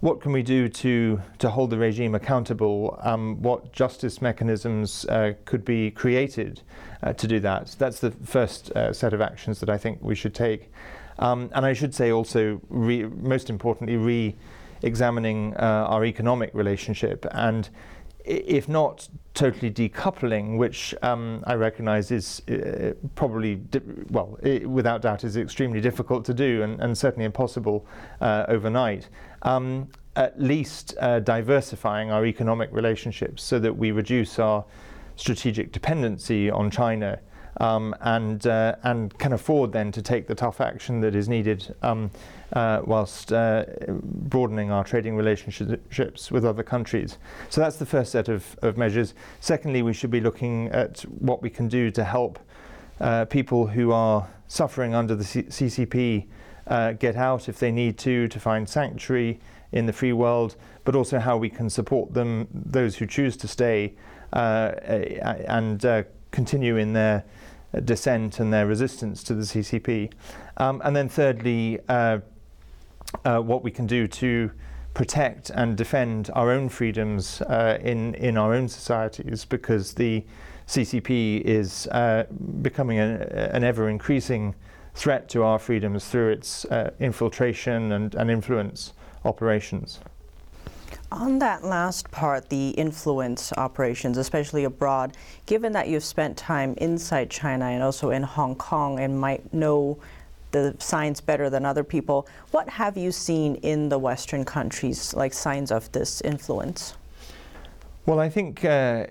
what 0.00 0.20
can 0.20 0.32
we 0.32 0.42
do 0.42 0.68
to, 0.68 1.20
to 1.38 1.50
hold 1.50 1.70
the 1.70 1.78
regime 1.78 2.14
accountable? 2.14 2.98
Um, 3.02 3.40
what 3.42 3.72
justice 3.72 4.22
mechanisms 4.22 5.04
uh, 5.06 5.34
could 5.44 5.64
be 5.64 5.90
created 5.90 6.62
uh, 7.02 7.12
to 7.14 7.26
do 7.26 7.38
that? 7.40 7.76
That's 7.78 8.00
the 8.00 8.10
first 8.10 8.70
uh, 8.72 8.94
set 8.94 9.12
of 9.12 9.20
actions 9.20 9.60
that 9.60 9.68
I 9.68 9.76
think 9.76 9.98
we 10.00 10.14
should 10.14 10.34
take. 10.34 10.72
Um, 11.18 11.50
and 11.54 11.66
I 11.66 11.74
should 11.74 11.94
say 11.94 12.10
also, 12.10 12.62
re- 12.70 13.04
most 13.04 13.50
importantly, 13.50 13.96
re 13.96 14.36
examining 14.82 15.54
uh, 15.56 15.86
our 15.88 16.06
economic 16.06 16.50
relationship 16.54 17.26
and 17.32 17.68
if 18.24 18.68
not 18.68 19.08
totally 19.34 19.70
decoupling, 19.70 20.58
which 20.58 20.94
um, 21.02 21.42
I 21.46 21.54
recognise 21.54 22.10
is 22.10 22.42
uh, 22.48 22.92
probably, 23.14 23.56
di- 23.56 23.80
well, 24.10 24.38
it, 24.42 24.68
without 24.68 25.02
doubt, 25.02 25.24
is 25.24 25.36
extremely 25.36 25.80
difficult 25.80 26.24
to 26.26 26.34
do 26.34 26.62
and, 26.62 26.80
and 26.80 26.96
certainly 26.96 27.24
impossible 27.24 27.86
uh, 28.20 28.44
overnight. 28.48 29.08
Um, 29.42 29.88
at 30.16 30.40
least 30.40 30.94
uh, 31.00 31.20
diversifying 31.20 32.10
our 32.10 32.26
economic 32.26 32.68
relationships 32.72 33.42
so 33.42 33.58
that 33.60 33.76
we 33.76 33.92
reduce 33.92 34.38
our 34.38 34.64
strategic 35.16 35.72
dependency 35.72 36.50
on 36.50 36.70
China 36.70 37.18
um, 37.58 37.94
and 38.00 38.46
uh, 38.46 38.76
and 38.82 39.16
can 39.18 39.32
afford 39.32 39.72
then 39.72 39.92
to 39.92 40.02
take 40.02 40.26
the 40.26 40.34
tough 40.34 40.60
action 40.60 41.00
that 41.00 41.14
is 41.14 41.28
needed 41.28 41.74
um, 41.82 42.10
uh, 42.52 42.82
whilst 42.84 43.32
uh, 43.32 43.64
broadening 43.88 44.70
our 44.70 44.84
trading 44.84 45.16
relationships 45.16 46.30
with 46.30 46.44
other 46.44 46.62
countries. 46.62 47.18
So 47.48 47.60
that's 47.60 47.76
the 47.76 47.86
first 47.86 48.12
set 48.12 48.28
of, 48.28 48.56
of 48.62 48.76
measures. 48.76 49.14
Secondly, 49.40 49.82
we 49.82 49.92
should 49.92 50.10
be 50.10 50.20
looking 50.20 50.68
at 50.68 51.00
what 51.02 51.42
we 51.42 51.50
can 51.50 51.68
do 51.68 51.90
to 51.92 52.04
help 52.04 52.38
uh, 53.00 53.24
people 53.26 53.66
who 53.66 53.92
are 53.92 54.28
suffering 54.48 54.94
under 54.94 55.14
the 55.14 55.24
C- 55.24 55.42
CCP 55.44 56.26
uh, 56.66 56.92
get 56.92 57.16
out 57.16 57.48
if 57.48 57.58
they 57.58 57.70
need 57.70 57.98
to, 57.98 58.28
to 58.28 58.40
find 58.40 58.68
sanctuary 58.68 59.40
in 59.72 59.86
the 59.86 59.92
free 59.92 60.12
world, 60.12 60.56
but 60.84 60.94
also 60.94 61.18
how 61.18 61.36
we 61.36 61.48
can 61.48 61.70
support 61.70 62.12
them, 62.12 62.48
those 62.52 62.96
who 62.96 63.06
choose 63.06 63.36
to 63.36 63.48
stay, 63.48 63.94
uh, 64.32 64.72
and 65.46 65.84
continue 66.30 66.76
in 66.76 66.92
their 66.92 67.24
dissent 67.84 68.40
and 68.40 68.52
their 68.52 68.66
resistance 68.66 69.22
to 69.24 69.34
the 69.34 69.42
CCP. 69.42 70.12
Um, 70.56 70.82
and 70.84 70.94
then, 70.94 71.08
thirdly, 71.08 71.78
uh, 71.88 72.18
uh, 73.24 73.38
what 73.38 73.62
we 73.62 73.70
can 73.70 73.86
do 73.86 74.06
to 74.06 74.50
protect 74.94 75.50
and 75.50 75.76
defend 75.76 76.30
our 76.34 76.50
own 76.50 76.68
freedoms 76.68 77.40
uh, 77.42 77.78
in, 77.80 78.14
in 78.16 78.36
our 78.36 78.54
own 78.54 78.68
societies 78.68 79.44
because 79.44 79.94
the 79.94 80.24
CCP 80.66 81.42
is 81.42 81.86
uh, 81.88 82.24
becoming 82.62 82.98
an, 82.98 83.22
an 83.22 83.64
ever 83.64 83.88
increasing 83.88 84.54
threat 84.94 85.28
to 85.28 85.42
our 85.42 85.58
freedoms 85.58 86.06
through 86.06 86.30
its 86.30 86.64
uh, 86.66 86.90
infiltration 86.98 87.92
and, 87.92 88.14
and 88.14 88.30
influence 88.30 88.92
operations. 89.24 90.00
On 91.12 91.40
that 91.40 91.64
last 91.64 92.08
part, 92.12 92.48
the 92.50 92.70
influence 92.70 93.52
operations, 93.54 94.16
especially 94.16 94.62
abroad, 94.62 95.16
given 95.46 95.72
that 95.72 95.88
you've 95.88 96.04
spent 96.04 96.36
time 96.36 96.74
inside 96.76 97.30
China 97.30 97.64
and 97.64 97.82
also 97.82 98.10
in 98.10 98.22
Hong 98.22 98.54
Kong 98.54 99.00
and 99.00 99.20
might 99.20 99.52
know 99.52 99.98
the 100.52 100.76
signs 100.78 101.20
better 101.20 101.50
than 101.50 101.64
other 101.64 101.82
people, 101.82 102.28
what 102.52 102.68
have 102.68 102.96
you 102.96 103.10
seen 103.10 103.56
in 103.56 103.88
the 103.88 103.98
Western 103.98 104.44
countries, 104.44 105.12
like 105.14 105.32
signs 105.32 105.72
of 105.72 105.90
this 105.90 106.20
influence? 106.20 106.94
Well, 108.06 108.20
I 108.20 108.28
think 108.28 108.64
uh, 108.64 109.06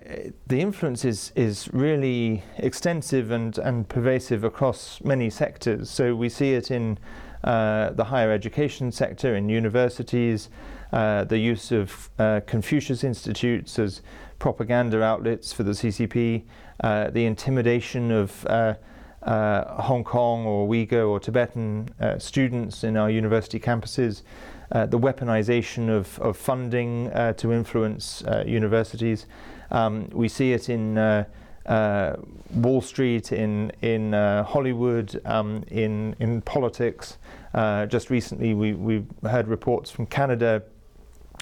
the 0.46 0.60
influence 0.60 1.04
is, 1.04 1.32
is 1.36 1.68
really 1.72 2.42
extensive 2.56 3.30
and, 3.30 3.56
and 3.58 3.88
pervasive 3.88 4.42
across 4.42 5.00
many 5.02 5.28
sectors. 5.30 5.90
So 5.90 6.14
we 6.14 6.28
see 6.30 6.54
it 6.54 6.70
in 6.70 6.98
uh, 7.44 7.90
the 7.90 8.04
higher 8.04 8.30
education 8.30 8.92
sector, 8.92 9.34
in 9.34 9.48
universities, 9.48 10.48
uh, 10.92 11.24
the 11.24 11.38
use 11.38 11.70
of 11.70 12.10
uh, 12.18 12.40
Confucius 12.46 13.04
Institutes 13.04 13.78
as 13.78 14.02
propaganda 14.38 15.02
outlets 15.02 15.52
for 15.52 15.62
the 15.62 15.72
CCP, 15.72 16.42
uh, 16.82 17.10
the 17.10 17.24
intimidation 17.24 18.10
of 18.10 18.46
uh, 18.46 18.74
uh, 19.22 19.82
Hong 19.82 20.02
Kong 20.02 20.46
or 20.46 20.66
Uyghur 20.66 21.08
or 21.08 21.20
Tibetan 21.20 21.90
students 22.18 22.82
in 22.82 22.96
our 22.96 23.10
university 23.10 23.60
campuses, 23.60 24.22
the 24.70 24.98
weaponization 24.98 25.88
of, 25.88 26.18
of 26.20 26.36
funding 26.36 27.10
to 27.36 27.52
influence 27.52 28.22
universities. 28.46 29.26
Um, 29.70 30.08
we 30.12 30.28
see 30.28 30.52
it 30.52 30.68
in 30.68 30.94
uh, 31.66 32.16
Wall 32.54 32.80
Street, 32.80 33.32
in 33.32 33.70
in 33.82 34.14
uh, 34.14 34.44
Hollywood, 34.44 35.20
um, 35.24 35.64
in 35.68 36.16
in 36.18 36.40
politics. 36.42 37.18
Uh, 37.54 37.86
just 37.86 38.10
recently, 38.10 38.54
we 38.54 38.72
we 38.72 39.04
heard 39.28 39.48
reports 39.48 39.90
from 39.90 40.06
Canada 40.06 40.62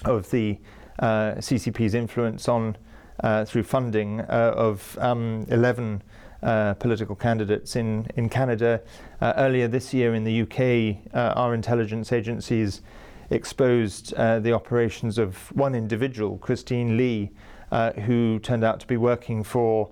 of 0.05 0.29
the 0.31 0.57
uh, 0.99 1.35
CCP's 1.37 1.93
influence 1.93 2.47
on 2.47 2.75
uh, 3.21 3.45
through 3.45 3.63
funding 3.63 4.21
uh, 4.21 4.53
of 4.55 4.97
um, 4.99 5.45
11 5.49 6.03
political 6.41 7.15
candidates 7.15 7.75
in 7.75 8.07
in 8.15 8.29
Canada. 8.29 8.81
earlier 9.21 9.67
this 9.67 9.93
year, 9.93 10.13
in 10.13 10.23
the 10.23 10.41
UK, 10.41 11.13
our 11.37 11.53
intelligence 11.53 12.11
agencies 12.11 12.81
exposed 13.29 14.15
the 14.15 14.51
operations 14.51 15.17
of 15.17 15.51
one 15.55 15.75
individual, 15.75 16.37
Christine 16.37 16.97
Lee, 16.97 17.31
who 17.71 18.39
turned 18.39 18.63
out 18.63 18.79
to 18.79 18.87
be 18.87 18.97
working 18.97 19.43
for 19.43 19.89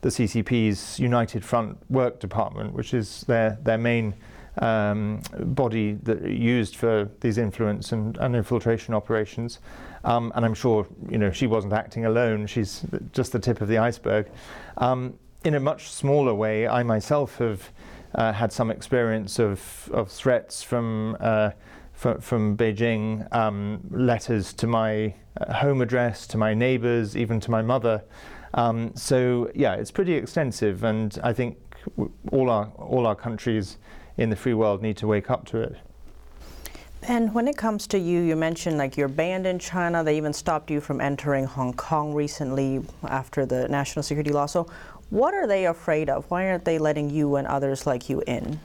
the 0.00 0.08
CCP's 0.08 0.98
United 1.00 1.44
Front 1.44 1.78
Work 1.90 2.20
Department, 2.20 2.72
which 2.72 2.94
is 2.94 3.22
their, 3.22 3.58
their 3.62 3.78
main 3.78 4.14
um, 4.58 5.22
body 5.38 5.94
that 6.02 6.22
used 6.22 6.76
for 6.76 7.08
these 7.20 7.38
influence 7.38 7.92
and, 7.92 8.16
and 8.18 8.34
infiltration 8.36 8.94
operations. 8.94 9.58
Um, 10.04 10.32
and 10.34 10.44
I'm 10.44 10.54
sure 10.54 10.86
you 11.08 11.18
know 11.18 11.30
she 11.30 11.46
wasn't 11.46 11.72
acting 11.72 12.06
alone. 12.06 12.46
She's 12.46 12.84
just 13.12 13.32
the 13.32 13.38
tip 13.38 13.60
of 13.60 13.68
the 13.68 13.78
iceberg. 13.78 14.28
Um, 14.76 15.18
in 15.44 15.54
a 15.54 15.60
much 15.60 15.90
smaller 15.90 16.34
way, 16.34 16.66
I 16.66 16.82
myself 16.82 17.38
have 17.38 17.70
uh, 18.14 18.32
had 18.32 18.52
some 18.52 18.70
experience 18.70 19.38
of, 19.38 19.88
of 19.92 20.10
threats 20.10 20.62
from 20.62 21.16
uh, 21.20 21.50
f- 22.04 22.22
from 22.22 22.56
Beijing, 22.56 23.32
um, 23.34 23.80
letters 23.90 24.52
to 24.54 24.66
my 24.66 25.14
uh, 25.40 25.52
home 25.54 25.80
address, 25.80 26.26
to 26.28 26.38
my 26.38 26.54
neighbours, 26.54 27.16
even 27.16 27.40
to 27.40 27.50
my 27.50 27.62
mother. 27.62 28.02
Um, 28.54 28.94
so 28.94 29.50
yeah, 29.54 29.74
it's 29.74 29.90
pretty 29.90 30.14
extensive, 30.14 30.84
and 30.84 31.18
I 31.22 31.32
think 31.32 31.58
all 32.32 32.50
our 32.50 32.66
all 32.76 33.06
our 33.06 33.14
countries 33.14 33.78
in 34.16 34.30
the 34.30 34.36
free 34.36 34.54
world 34.54 34.82
need 34.82 34.96
to 34.98 35.06
wake 35.06 35.30
up 35.30 35.46
to 35.46 35.58
it. 35.60 35.76
And 37.02 37.32
when 37.32 37.46
it 37.46 37.56
comes 37.56 37.86
to 37.88 37.98
you, 37.98 38.20
you 38.20 38.34
mentioned 38.34 38.76
like 38.76 38.96
you're 38.96 39.08
banned 39.08 39.46
in 39.46 39.58
China. 39.58 40.02
They 40.02 40.16
even 40.16 40.32
stopped 40.32 40.70
you 40.70 40.80
from 40.80 41.00
entering 41.00 41.44
Hong 41.44 41.72
Kong 41.74 42.12
recently 42.12 42.82
after 43.04 43.46
the 43.46 43.68
national 43.68 44.02
security 44.02 44.32
law. 44.32 44.46
So, 44.46 44.66
what 45.10 45.32
are 45.32 45.46
they 45.46 45.66
afraid 45.66 46.10
of? 46.10 46.28
Why 46.30 46.50
aren't 46.50 46.64
they 46.64 46.78
letting 46.78 47.08
you 47.08 47.36
and 47.36 47.46
others 47.46 47.86
like 47.86 48.10
you 48.10 48.22
in? 48.26 48.58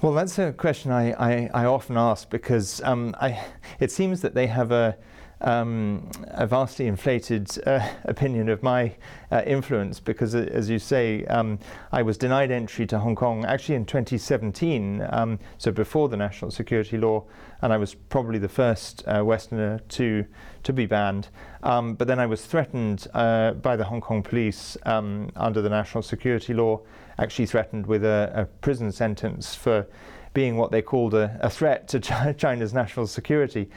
Well, 0.00 0.12
that's 0.12 0.38
a 0.38 0.52
question 0.52 0.92
I, 0.92 1.10
I, 1.12 1.50
I 1.52 1.64
often 1.64 1.96
ask 1.96 2.30
because 2.30 2.80
um, 2.84 3.16
I, 3.20 3.44
it 3.80 3.90
seems 3.90 4.20
that 4.20 4.32
they 4.32 4.46
have 4.46 4.70
a 4.70 4.96
um, 5.40 6.10
a 6.28 6.46
vastly 6.46 6.86
inflated 6.86 7.48
uh, 7.66 7.88
opinion 8.04 8.48
of 8.48 8.62
my 8.62 8.94
uh, 9.30 9.42
influence 9.46 10.00
because, 10.00 10.34
uh, 10.34 10.48
as 10.52 10.68
you 10.68 10.78
say, 10.78 11.24
um, 11.26 11.58
I 11.92 12.02
was 12.02 12.18
denied 12.18 12.50
entry 12.50 12.86
to 12.88 12.98
Hong 12.98 13.14
Kong 13.14 13.44
actually 13.44 13.76
in 13.76 13.84
2017, 13.84 15.06
um, 15.10 15.38
so 15.58 15.70
before 15.70 16.08
the 16.08 16.16
national 16.16 16.50
security 16.50 16.98
law, 16.98 17.24
and 17.62 17.72
I 17.72 17.76
was 17.76 17.94
probably 17.94 18.38
the 18.38 18.48
first 18.48 19.02
uh, 19.06 19.24
Westerner 19.24 19.80
to 19.90 20.24
to 20.64 20.72
be 20.72 20.86
banned. 20.86 21.28
Um, 21.62 21.94
but 21.94 22.08
then 22.08 22.18
I 22.18 22.26
was 22.26 22.44
threatened 22.44 23.06
uh, 23.14 23.52
by 23.52 23.76
the 23.76 23.84
Hong 23.84 24.00
Kong 24.00 24.22
police 24.22 24.76
um, 24.86 25.30
under 25.36 25.62
the 25.62 25.70
national 25.70 26.02
security 26.02 26.52
law, 26.52 26.80
actually 27.18 27.46
threatened 27.46 27.86
with 27.86 28.04
a, 28.04 28.30
a 28.34 28.44
prison 28.44 28.92
sentence 28.92 29.54
for 29.54 29.86
being 30.34 30.56
what 30.56 30.70
they 30.70 30.82
called 30.82 31.14
a, 31.14 31.38
a 31.42 31.50
threat 31.50 31.88
to 31.88 32.00
China's 32.38 32.72
national 32.72 33.06
security. 33.06 33.68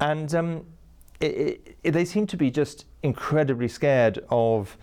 And 0.00 0.34
um, 0.34 0.66
it, 1.20 1.76
it, 1.82 1.92
they 1.92 2.04
seem 2.04 2.26
to 2.28 2.36
be 2.36 2.50
just 2.50 2.86
incredibly 3.02 3.68
scared 3.68 4.24
of 4.30 4.76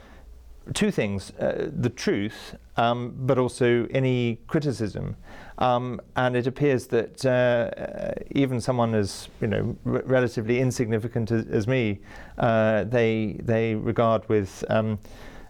two 0.74 0.92
things 0.92 1.32
uh, 1.32 1.70
the 1.76 1.90
truth, 1.90 2.56
um, 2.78 3.14
but 3.18 3.38
also 3.38 3.86
any 3.92 4.40
criticism. 4.48 5.16
Um, 5.58 6.00
and 6.16 6.36
it 6.36 6.48
appears 6.48 6.88
that 6.88 7.26
uh, 7.26 8.14
even 8.32 8.62
someone 8.62 8.96
as 8.96 9.28
you 9.42 9.48
know 9.48 9.76
r- 9.86 10.02
relatively 10.06 10.60
insignificant 10.60 11.32
as, 11.32 11.46
as 11.48 11.68
me, 11.68 12.00
uh, 12.38 12.86
they 12.86 13.40
they 13.44 13.76
regard 13.76 14.28
with 14.30 14.64
um, 14.70 15.00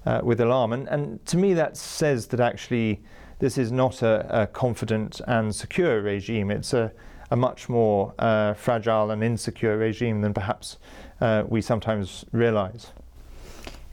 uh, 0.06 0.22
with 0.24 0.40
alarm. 0.42 0.74
And, 0.74 0.88
and 0.88 1.26
to 1.28 1.38
me, 1.38 1.54
that 1.54 1.78
says 1.78 2.28
that 2.28 2.40
actually 2.40 3.02
this 3.40 3.58
is 3.58 3.72
not 3.72 4.02
a, 4.02 4.44
a 4.44 4.48
confident 4.48 5.22
and 5.28 5.54
secure 5.54 6.02
regime. 6.02 6.52
It's 6.52 6.74
a 6.74 6.92
a 7.34 7.36
much 7.36 7.68
more 7.68 8.14
uh, 8.20 8.54
fragile 8.54 9.10
and 9.10 9.24
insecure 9.24 9.76
regime 9.76 10.22
than 10.22 10.36
perhaps 10.36 10.78
uh, 11.20 11.44
we 11.48 11.62
sometimes 11.62 12.26
realize. 12.32 12.92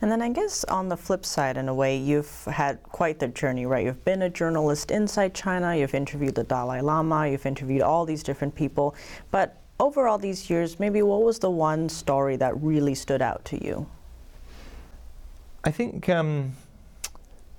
And 0.03 0.11
then 0.13 0.21
I 0.21 0.29
guess 0.29 0.63
on 0.65 0.89
the 0.89 0.97
flip 0.97 1.25
side, 1.25 1.57
in 1.57 1.69
a 1.69 1.75
way, 1.75 1.97
you've 1.97 2.45
had 2.45 2.83
quite 2.83 3.19
the 3.19 3.29
journey, 3.29 3.65
right? 3.65 3.85
You've 3.85 4.05
been 4.05 4.23
a 4.23 4.31
journalist 4.31 4.91
inside 4.91 5.35
China, 5.35 5.75
you've 5.75 5.95
interviewed 5.95 6.35
the 6.35 6.45
Dalai 6.45 6.83
Lama, 6.83 7.29
you've 7.29 7.47
interviewed 7.47 7.81
all 7.81 8.05
these 8.05 8.23
different 8.23 8.55
people. 8.55 8.95
But 9.31 9.57
over 9.79 10.07
all 10.07 10.19
these 10.19 10.51
years, 10.51 10.79
maybe 10.79 11.01
what 11.01 11.23
was 11.23 11.39
the 11.39 11.51
one 11.51 11.89
story 11.89 12.37
that 12.37 12.61
really 12.63 12.95
stood 12.95 13.23
out 13.23 13.45
to 13.47 13.65
you? 13.65 13.87
I 15.63 15.71
think 15.71 16.09
um, 16.09 16.53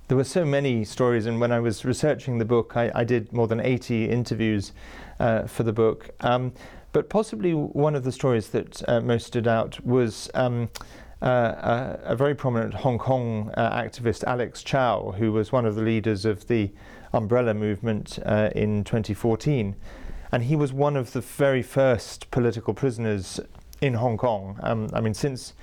there 0.08 0.16
were 0.16 0.24
so 0.24 0.44
many 0.44 0.84
stories, 0.84 1.26
and 1.26 1.40
when 1.40 1.52
I 1.52 1.60
was 1.60 1.84
researching 1.84 2.38
the 2.38 2.44
book, 2.44 2.76
I, 2.76 2.90
I 2.94 3.04
did 3.04 3.32
more 3.32 3.46
than 3.46 3.60
80 3.60 4.10
interviews 4.10 4.72
uh, 5.20 5.46
for 5.46 5.62
the 5.62 5.72
book. 5.72 6.10
Um, 6.20 6.52
but 6.90 7.08
possibly 7.08 7.52
one 7.52 7.94
of 7.94 8.02
the 8.02 8.10
stories 8.10 8.48
that 8.48 8.86
uh, 8.88 9.00
most 9.00 9.28
stood 9.28 9.46
out 9.46 9.84
was 9.86 10.28
um, 10.34 10.68
uh, 11.22 11.98
a, 12.04 12.12
a, 12.12 12.16
very 12.16 12.34
prominent 12.34 12.74
Hong 12.74 12.98
Kong 12.98 13.52
uh, 13.56 13.70
activist, 13.70 14.24
Alex 14.24 14.64
Chow, 14.64 15.14
who 15.16 15.30
was 15.30 15.52
one 15.52 15.64
of 15.64 15.76
the 15.76 15.82
leaders 15.82 16.24
of 16.24 16.48
the 16.48 16.72
Umbrella 17.12 17.54
movement 17.54 18.18
uh, 18.26 18.50
in 18.56 18.82
2014. 18.82 19.76
And 20.32 20.42
he 20.42 20.56
was 20.56 20.72
one 20.72 20.96
of 20.96 21.12
the 21.12 21.20
very 21.20 21.62
first 21.62 22.30
political 22.32 22.74
prisoners 22.74 23.38
in 23.80 23.94
Hong 23.94 24.16
Kong. 24.16 24.58
Um, 24.62 24.88
I 24.92 25.00
mean, 25.00 25.14
since 25.14 25.54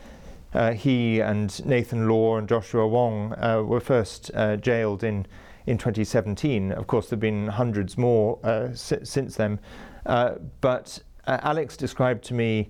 uh, 0.53 0.71
he 0.71 1.19
and 1.19 1.65
Nathan 1.65 2.07
Law 2.07 2.37
and 2.37 2.47
Joshua 2.47 2.87
Wong 2.87 3.33
uh, 3.33 3.61
were 3.61 3.79
first 3.79 4.31
jailed 4.61 5.03
in 5.03 5.25
in 5.69 5.77
2017. 5.77 6.71
Of 6.71 6.87
course, 6.87 7.09
there 7.09 7.15
have 7.15 7.21
been 7.21 7.47
hundreds 7.47 7.97
more 7.97 8.39
uh, 8.43 8.73
si- 8.73 9.03
since 9.05 9.35
then. 9.35 9.59
Uh, 10.05 10.35
but 10.61 10.99
uh, 11.27 11.37
Alex 11.43 11.77
described 11.77 12.23
to 12.25 12.33
me 12.33 12.69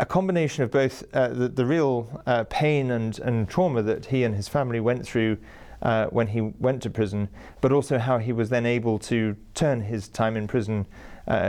a, 0.00 0.06
combination 0.06 0.64
of 0.64 0.70
both 0.70 1.04
uh, 1.14 1.28
the, 1.28 1.48
the, 1.48 1.64
real 1.64 2.22
uh, 2.26 2.44
pain 2.44 2.90
and, 2.90 3.20
and 3.20 3.48
trauma 3.48 3.82
that 3.82 4.06
he 4.06 4.24
and 4.24 4.34
his 4.34 4.48
family 4.48 4.80
went 4.80 5.06
through 5.06 5.38
uh, 5.82 6.06
when 6.06 6.26
he 6.26 6.40
went 6.40 6.82
to 6.82 6.90
prison, 6.90 7.28
but 7.60 7.70
also 7.70 7.98
how 7.98 8.18
he 8.18 8.32
was 8.32 8.48
then 8.48 8.66
able 8.66 8.98
to 8.98 9.36
turn 9.54 9.80
his 9.80 10.08
time 10.08 10.36
in 10.36 10.46
prison 10.48 10.86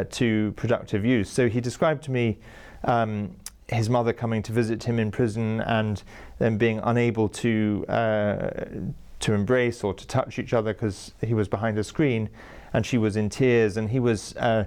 to 0.10 0.54
productive 0.56 1.04
use. 1.04 1.30
So 1.30 1.50
he 1.50 1.60
described 1.60 2.04
to 2.04 2.12
me. 2.12 2.38
Um, 2.84 3.36
his 3.68 3.90
mother 3.90 4.14
coming 4.14 4.44
to 4.44 4.52
visit 4.52 4.84
him 4.84 5.00
in 5.00 5.12
prison 5.12 5.62
and 5.62 6.04
then 6.38 6.58
being 6.58 6.80
unable 6.84 7.28
to 7.28 7.86
uh, 7.88 8.66
to 9.20 9.34
embrace 9.34 9.84
or 9.84 9.94
to 9.94 10.06
touch 10.06 10.38
each 10.38 10.54
other 10.54 10.74
because 10.74 11.14
he 11.22 11.34
was 11.34 11.48
behind 11.48 11.78
a 11.80 11.84
screen 11.84 12.30
and 12.74 12.86
she 12.86 12.98
was 12.98 13.16
in 13.16 13.30
tears. 13.30 13.78
And 13.78 13.90
he 13.90 14.00
was 14.00 14.36
uh, 14.36 14.66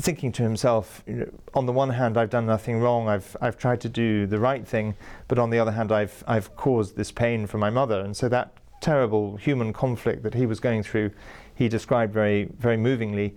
thinking 0.00 0.32
to 0.32 0.42
himself 0.42 1.02
you 1.06 1.14
know, 1.14 1.30
on 1.54 1.66
the 1.66 1.72
one 1.72 1.90
hand 1.90 2.16
I've 2.16 2.30
done 2.30 2.46
nothing 2.46 2.80
wrong. 2.80 3.08
I've 3.08 3.36
I've 3.40 3.56
tried 3.56 3.80
to 3.82 3.88
do 3.88 4.26
the 4.26 4.38
right 4.40 4.66
thing 4.66 4.96
but 5.28 5.38
on 5.38 5.50
the 5.50 5.58
other 5.58 5.72
hand 5.72 5.92
I've 5.92 6.24
I've 6.26 6.56
caused 6.56 6.96
this 6.96 7.12
pain 7.12 7.46
for 7.46 7.58
my 7.58 7.70
mother. 7.70 8.00
And 8.00 8.16
so 8.16 8.28
that 8.28 8.52
terrible 8.80 9.36
human 9.36 9.72
conflict 9.72 10.22
that 10.22 10.34
he 10.34 10.46
was 10.46 10.60
going 10.60 10.82
through 10.82 11.10
he 11.54 11.68
described 11.68 12.12
very 12.12 12.44
very 12.58 12.76
movingly 12.76 13.34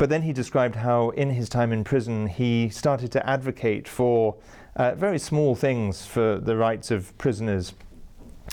but 0.00 0.08
then 0.08 0.22
he 0.22 0.32
described 0.32 0.76
how 0.76 1.10
in 1.10 1.28
his 1.28 1.46
time 1.50 1.74
in 1.74 1.84
prison 1.84 2.26
he 2.26 2.70
started 2.70 3.12
to 3.12 3.28
advocate 3.28 3.86
for 3.86 4.34
uh, 4.76 4.94
very 4.94 5.18
small 5.18 5.54
things 5.54 6.06
for 6.06 6.38
the 6.38 6.56
rights 6.56 6.90
of 6.90 7.16
prisoners 7.18 7.74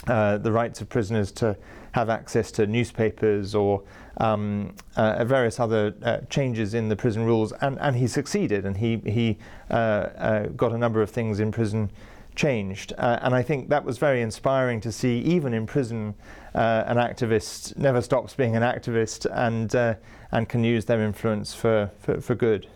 uh, 0.08 0.36
the 0.36 0.52
rights 0.52 0.82
of 0.82 0.90
prisoners 0.90 1.32
to 1.32 1.56
have 1.92 2.10
access 2.10 2.52
to 2.52 2.66
newspapers 2.66 3.54
or 3.54 3.82
um, 4.18 4.74
uh, 4.96 5.24
various 5.24 5.58
other 5.58 5.94
uh, 6.02 6.18
changes 6.28 6.74
in 6.74 6.90
the 6.90 6.96
prison 6.96 7.24
rules, 7.24 7.52
and, 7.62 7.78
and 7.80 7.96
he 7.96 8.06
succeeded, 8.06 8.66
and 8.66 8.76
he 8.76 9.00
he 9.06 9.38
uh, 9.70 9.74
uh, 9.74 10.46
got 10.48 10.72
a 10.72 10.78
number 10.78 11.00
of 11.00 11.10
things 11.10 11.40
in 11.40 11.50
prison 11.50 11.90
changed, 12.38 12.92
and 12.96 13.34
I 13.34 13.42
think 13.42 13.68
that 13.68 13.84
was 13.84 13.98
very 13.98 14.22
inspiring 14.22 14.80
to 14.82 14.92
see. 14.92 15.18
Even 15.36 15.52
in 15.52 15.66
prison, 15.66 16.14
an 16.54 16.96
activist 16.96 17.76
never 17.76 18.00
stops 18.00 18.34
being 18.34 18.56
an 18.56 18.62
activist, 18.62 19.26
and 19.30 19.98
and 20.30 20.48
can 20.48 20.64
use 20.64 20.84
their 20.84 21.02
influence 21.02 21.54
for, 21.54 21.90
for, 22.00 22.20
for 22.20 22.34
good. 22.34 22.66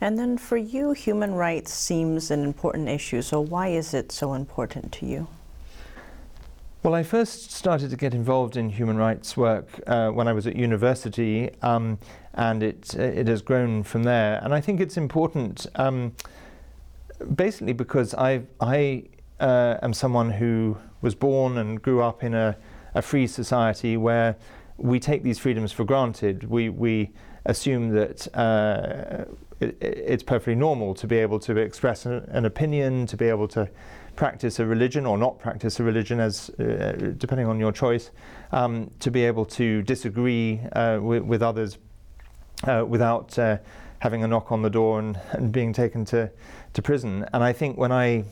And 0.00 0.18
then 0.18 0.36
for 0.36 0.56
you, 0.56 0.92
human 0.92 1.34
rights 1.34 1.72
seems 1.72 2.30
an 2.30 2.42
important 2.42 2.88
issue. 2.88 3.22
So 3.22 3.40
why 3.40 3.68
is 3.68 3.94
it 3.94 4.12
so 4.12 4.34
important 4.34 4.92
to 4.94 5.06
you? 5.06 5.28
Well, 6.82 6.94
I 6.94 7.04
first 7.04 7.52
started 7.52 7.90
to 7.90 7.96
get 7.96 8.12
involved 8.12 8.56
in 8.56 8.68
human 8.68 8.96
rights 8.96 9.36
work 9.36 9.68
uh, 9.86 10.10
when 10.10 10.26
I 10.26 10.32
was 10.32 10.48
at 10.48 10.56
university, 10.56 11.50
um, 11.62 11.98
and 12.34 12.62
it 12.62 12.94
it 12.94 13.28
has 13.28 13.40
grown 13.40 13.84
from 13.84 14.02
there. 14.02 14.40
And 14.42 14.52
I 14.52 14.60
think 14.60 14.80
it's 14.80 14.96
important, 14.96 15.66
um, 15.76 16.12
basically, 17.24 17.72
because 17.72 18.14
I 18.14 18.42
I 18.60 19.04
uh, 19.40 19.76
am 19.82 19.92
someone 19.92 20.30
who 20.30 20.76
was 21.02 21.14
born 21.14 21.58
and 21.58 21.82
grew 21.82 22.00
up 22.00 22.22
in 22.22 22.32
a, 22.32 22.56
a 22.94 23.02
free 23.02 23.26
society 23.26 23.96
where 23.96 24.36
we 24.76 24.98
take 25.00 25.22
these 25.22 25.38
freedoms 25.38 25.72
for 25.72 25.84
granted. 25.84 26.48
We, 26.48 26.68
we 26.68 27.10
assume 27.44 27.90
that 27.90 28.34
uh, 28.36 29.24
it, 29.60 29.76
it's 29.80 30.22
perfectly 30.22 30.54
normal 30.54 30.94
to 30.94 31.06
be 31.06 31.16
able 31.16 31.38
to 31.40 31.56
express 31.56 32.06
an, 32.06 32.24
an, 32.28 32.44
opinion, 32.44 33.06
to 33.06 33.16
be 33.16 33.28
able 33.28 33.48
to 33.48 33.68
practice 34.16 34.60
a 34.60 34.66
religion 34.66 35.06
or 35.06 35.18
not 35.18 35.38
practice 35.38 35.80
a 35.80 35.84
religion, 35.84 36.20
as 36.20 36.50
uh, 36.50 37.14
depending 37.16 37.46
on 37.46 37.58
your 37.58 37.72
choice, 37.72 38.10
um, 38.52 38.90
to 39.00 39.10
be 39.10 39.24
able 39.24 39.44
to 39.46 39.82
disagree 39.82 40.60
uh, 40.72 40.98
with, 41.00 41.22
with, 41.22 41.42
others 41.42 41.78
uh, 42.64 42.84
without 42.86 43.36
uh, 43.38 43.56
having 43.98 44.22
a 44.24 44.28
knock 44.28 44.52
on 44.52 44.62
the 44.62 44.70
door 44.70 44.98
and, 44.98 45.18
and 45.32 45.52
being 45.52 45.72
taken 45.72 46.04
to, 46.04 46.30
to 46.74 46.82
prison. 46.82 47.26
And 47.32 47.42
I 47.42 47.52
think 47.52 47.76
when 47.76 47.92
I 47.92 48.24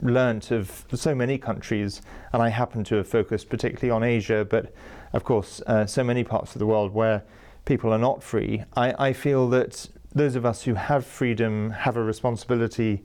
learnt 0.00 0.50
of 0.50 0.84
so 0.94 1.14
many 1.14 1.38
countries, 1.38 2.02
and 2.32 2.42
I 2.42 2.48
happen 2.48 2.84
to 2.84 2.96
have 2.96 3.08
focused 3.08 3.48
particularly 3.48 3.90
on 3.90 4.02
Asia, 4.02 4.46
but 4.48 4.72
of 5.12 5.24
course, 5.24 5.60
uh, 5.66 5.86
so 5.86 6.02
many 6.04 6.24
parts 6.24 6.54
of 6.54 6.58
the 6.58 6.66
world 6.66 6.92
where 6.92 7.22
people 7.64 7.92
are 7.92 7.98
not 7.98 8.22
free, 8.22 8.64
I, 8.76 9.08
I 9.08 9.12
feel 9.12 9.48
that 9.50 9.88
those 10.14 10.36
of 10.36 10.44
us 10.44 10.62
who 10.62 10.74
have 10.74 11.06
freedom 11.06 11.70
have 11.70 11.96
a 11.96 12.02
responsibility 12.02 13.02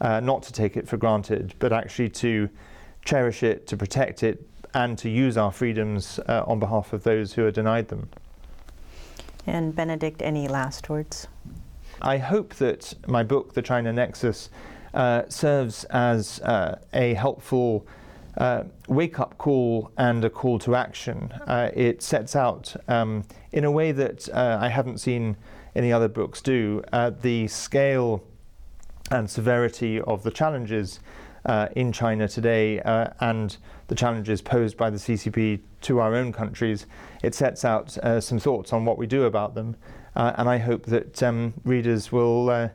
uh, 0.00 0.20
not 0.20 0.42
to 0.44 0.52
take 0.52 0.76
it 0.76 0.88
for 0.88 0.96
granted, 0.96 1.54
but 1.58 1.72
actually 1.72 2.08
to 2.10 2.48
cherish 3.04 3.42
it, 3.42 3.66
to 3.68 3.76
protect 3.76 4.22
it, 4.22 4.46
and 4.74 4.98
to 4.98 5.08
use 5.08 5.36
our 5.36 5.52
freedoms 5.52 6.18
uh, 6.28 6.44
on 6.46 6.58
behalf 6.58 6.92
of 6.92 7.02
those 7.02 7.32
who 7.32 7.44
are 7.46 7.50
denied 7.50 7.88
them. 7.88 8.08
And 9.46 9.74
Benedict, 9.74 10.22
any 10.22 10.48
last 10.48 10.88
words? 10.88 11.28
I 12.02 12.18
hope 12.18 12.54
that 12.56 12.94
my 13.06 13.22
book, 13.22 13.54
The 13.54 13.62
China 13.62 13.92
Nexus, 13.92 14.50
uh, 14.94 15.22
serves 15.28 15.84
as 15.84 16.40
uh, 16.40 16.78
a 16.92 17.14
helpful 17.14 17.86
uh, 18.36 18.64
wake 18.88 19.18
up 19.18 19.38
call 19.38 19.90
and 19.96 20.24
a 20.24 20.30
call 20.30 20.58
to 20.60 20.74
action. 20.74 21.32
Uh, 21.46 21.70
it 21.74 22.02
sets 22.02 22.36
out, 22.36 22.74
um, 22.88 23.24
in 23.52 23.64
a 23.64 23.70
way 23.70 23.92
that 23.92 24.28
uh, 24.30 24.58
I 24.60 24.68
haven't 24.68 24.98
seen 24.98 25.36
any 25.74 25.92
other 25.92 26.08
books 26.08 26.42
do, 26.42 26.82
uh, 26.92 27.10
the 27.10 27.48
scale 27.48 28.22
and 29.10 29.28
severity 29.30 30.00
of 30.00 30.22
the 30.22 30.30
challenges 30.30 31.00
in 31.76 31.92
China 31.92 32.26
today 32.26 32.80
and 33.20 33.56
the 33.86 33.94
challenges 33.94 34.42
posed 34.42 34.76
by 34.76 34.90
the 34.90 34.96
CCP 34.96 35.60
to 35.86 36.00
our 36.00 36.14
own 36.14 36.32
countries. 36.32 36.86
It 37.22 37.34
sets 37.34 37.64
out 37.64 37.96
some 38.20 38.38
thoughts 38.38 38.72
on 38.72 38.84
what 38.84 38.98
we 38.98 39.06
do 39.06 39.24
about 39.24 39.54
them, 39.54 39.76
and 40.14 40.48
I 40.48 40.58
hope 40.58 40.86
that 40.86 41.22
um, 41.22 41.54
readers 41.64 42.12
will. 42.12 42.50
Uh, 42.50 42.68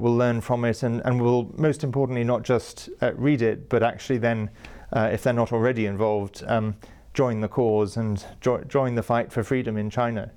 will 0.00 0.16
learn 0.16 0.40
from 0.40 0.64
it 0.64 0.82
and, 0.82 1.00
and 1.04 1.20
will 1.20 1.48
most 1.56 1.84
importantly 1.84 2.24
not 2.24 2.42
just 2.42 2.88
uh, 3.02 3.12
read 3.14 3.40
it 3.40 3.68
but 3.68 3.84
actually 3.84 4.18
then 4.18 4.50
uh, 4.92 5.08
if 5.12 5.22
they're 5.22 5.32
not 5.32 5.52
already 5.52 5.86
involved, 5.86 6.42
um, 6.46 6.74
join 7.14 7.40
the 7.40 7.48
cause 7.48 7.96
and 7.96 8.24
jo- 8.40 8.62
join 8.64 8.94
the 8.94 9.02
fight 9.02 9.32
for 9.32 9.42
freedom 9.42 9.76
in 9.76 9.90
China. 9.90 10.30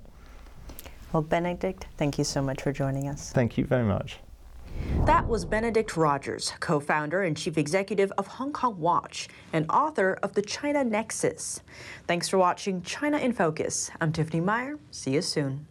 Well, 1.12 1.22
Benedict, 1.22 1.86
thank 1.96 2.18
you 2.18 2.24
so 2.24 2.40
much 2.42 2.62
for 2.62 2.72
joining 2.72 3.08
us. 3.08 3.32
Thank 3.32 3.58
you 3.58 3.64
very 3.64 3.84
much. 3.84 4.18
That 5.06 5.26
was 5.26 5.44
Benedict 5.44 5.96
Rogers, 5.96 6.52
co 6.60 6.78
founder 6.78 7.22
and 7.22 7.36
chief 7.36 7.56
executive 7.56 8.12
of 8.18 8.26
Hong 8.26 8.52
Kong 8.52 8.78
Watch 8.78 9.28
and 9.52 9.64
author 9.70 10.18
of 10.22 10.34
The 10.34 10.42
China 10.42 10.84
Nexus. 10.84 11.60
Thanks 12.06 12.28
for 12.28 12.38
watching 12.38 12.82
China 12.82 13.18
in 13.18 13.32
Focus. 13.32 13.90
I'm 14.00 14.12
Tiffany 14.12 14.40
Meyer. 14.40 14.78
See 14.90 15.12
you 15.12 15.22
soon. 15.22 15.66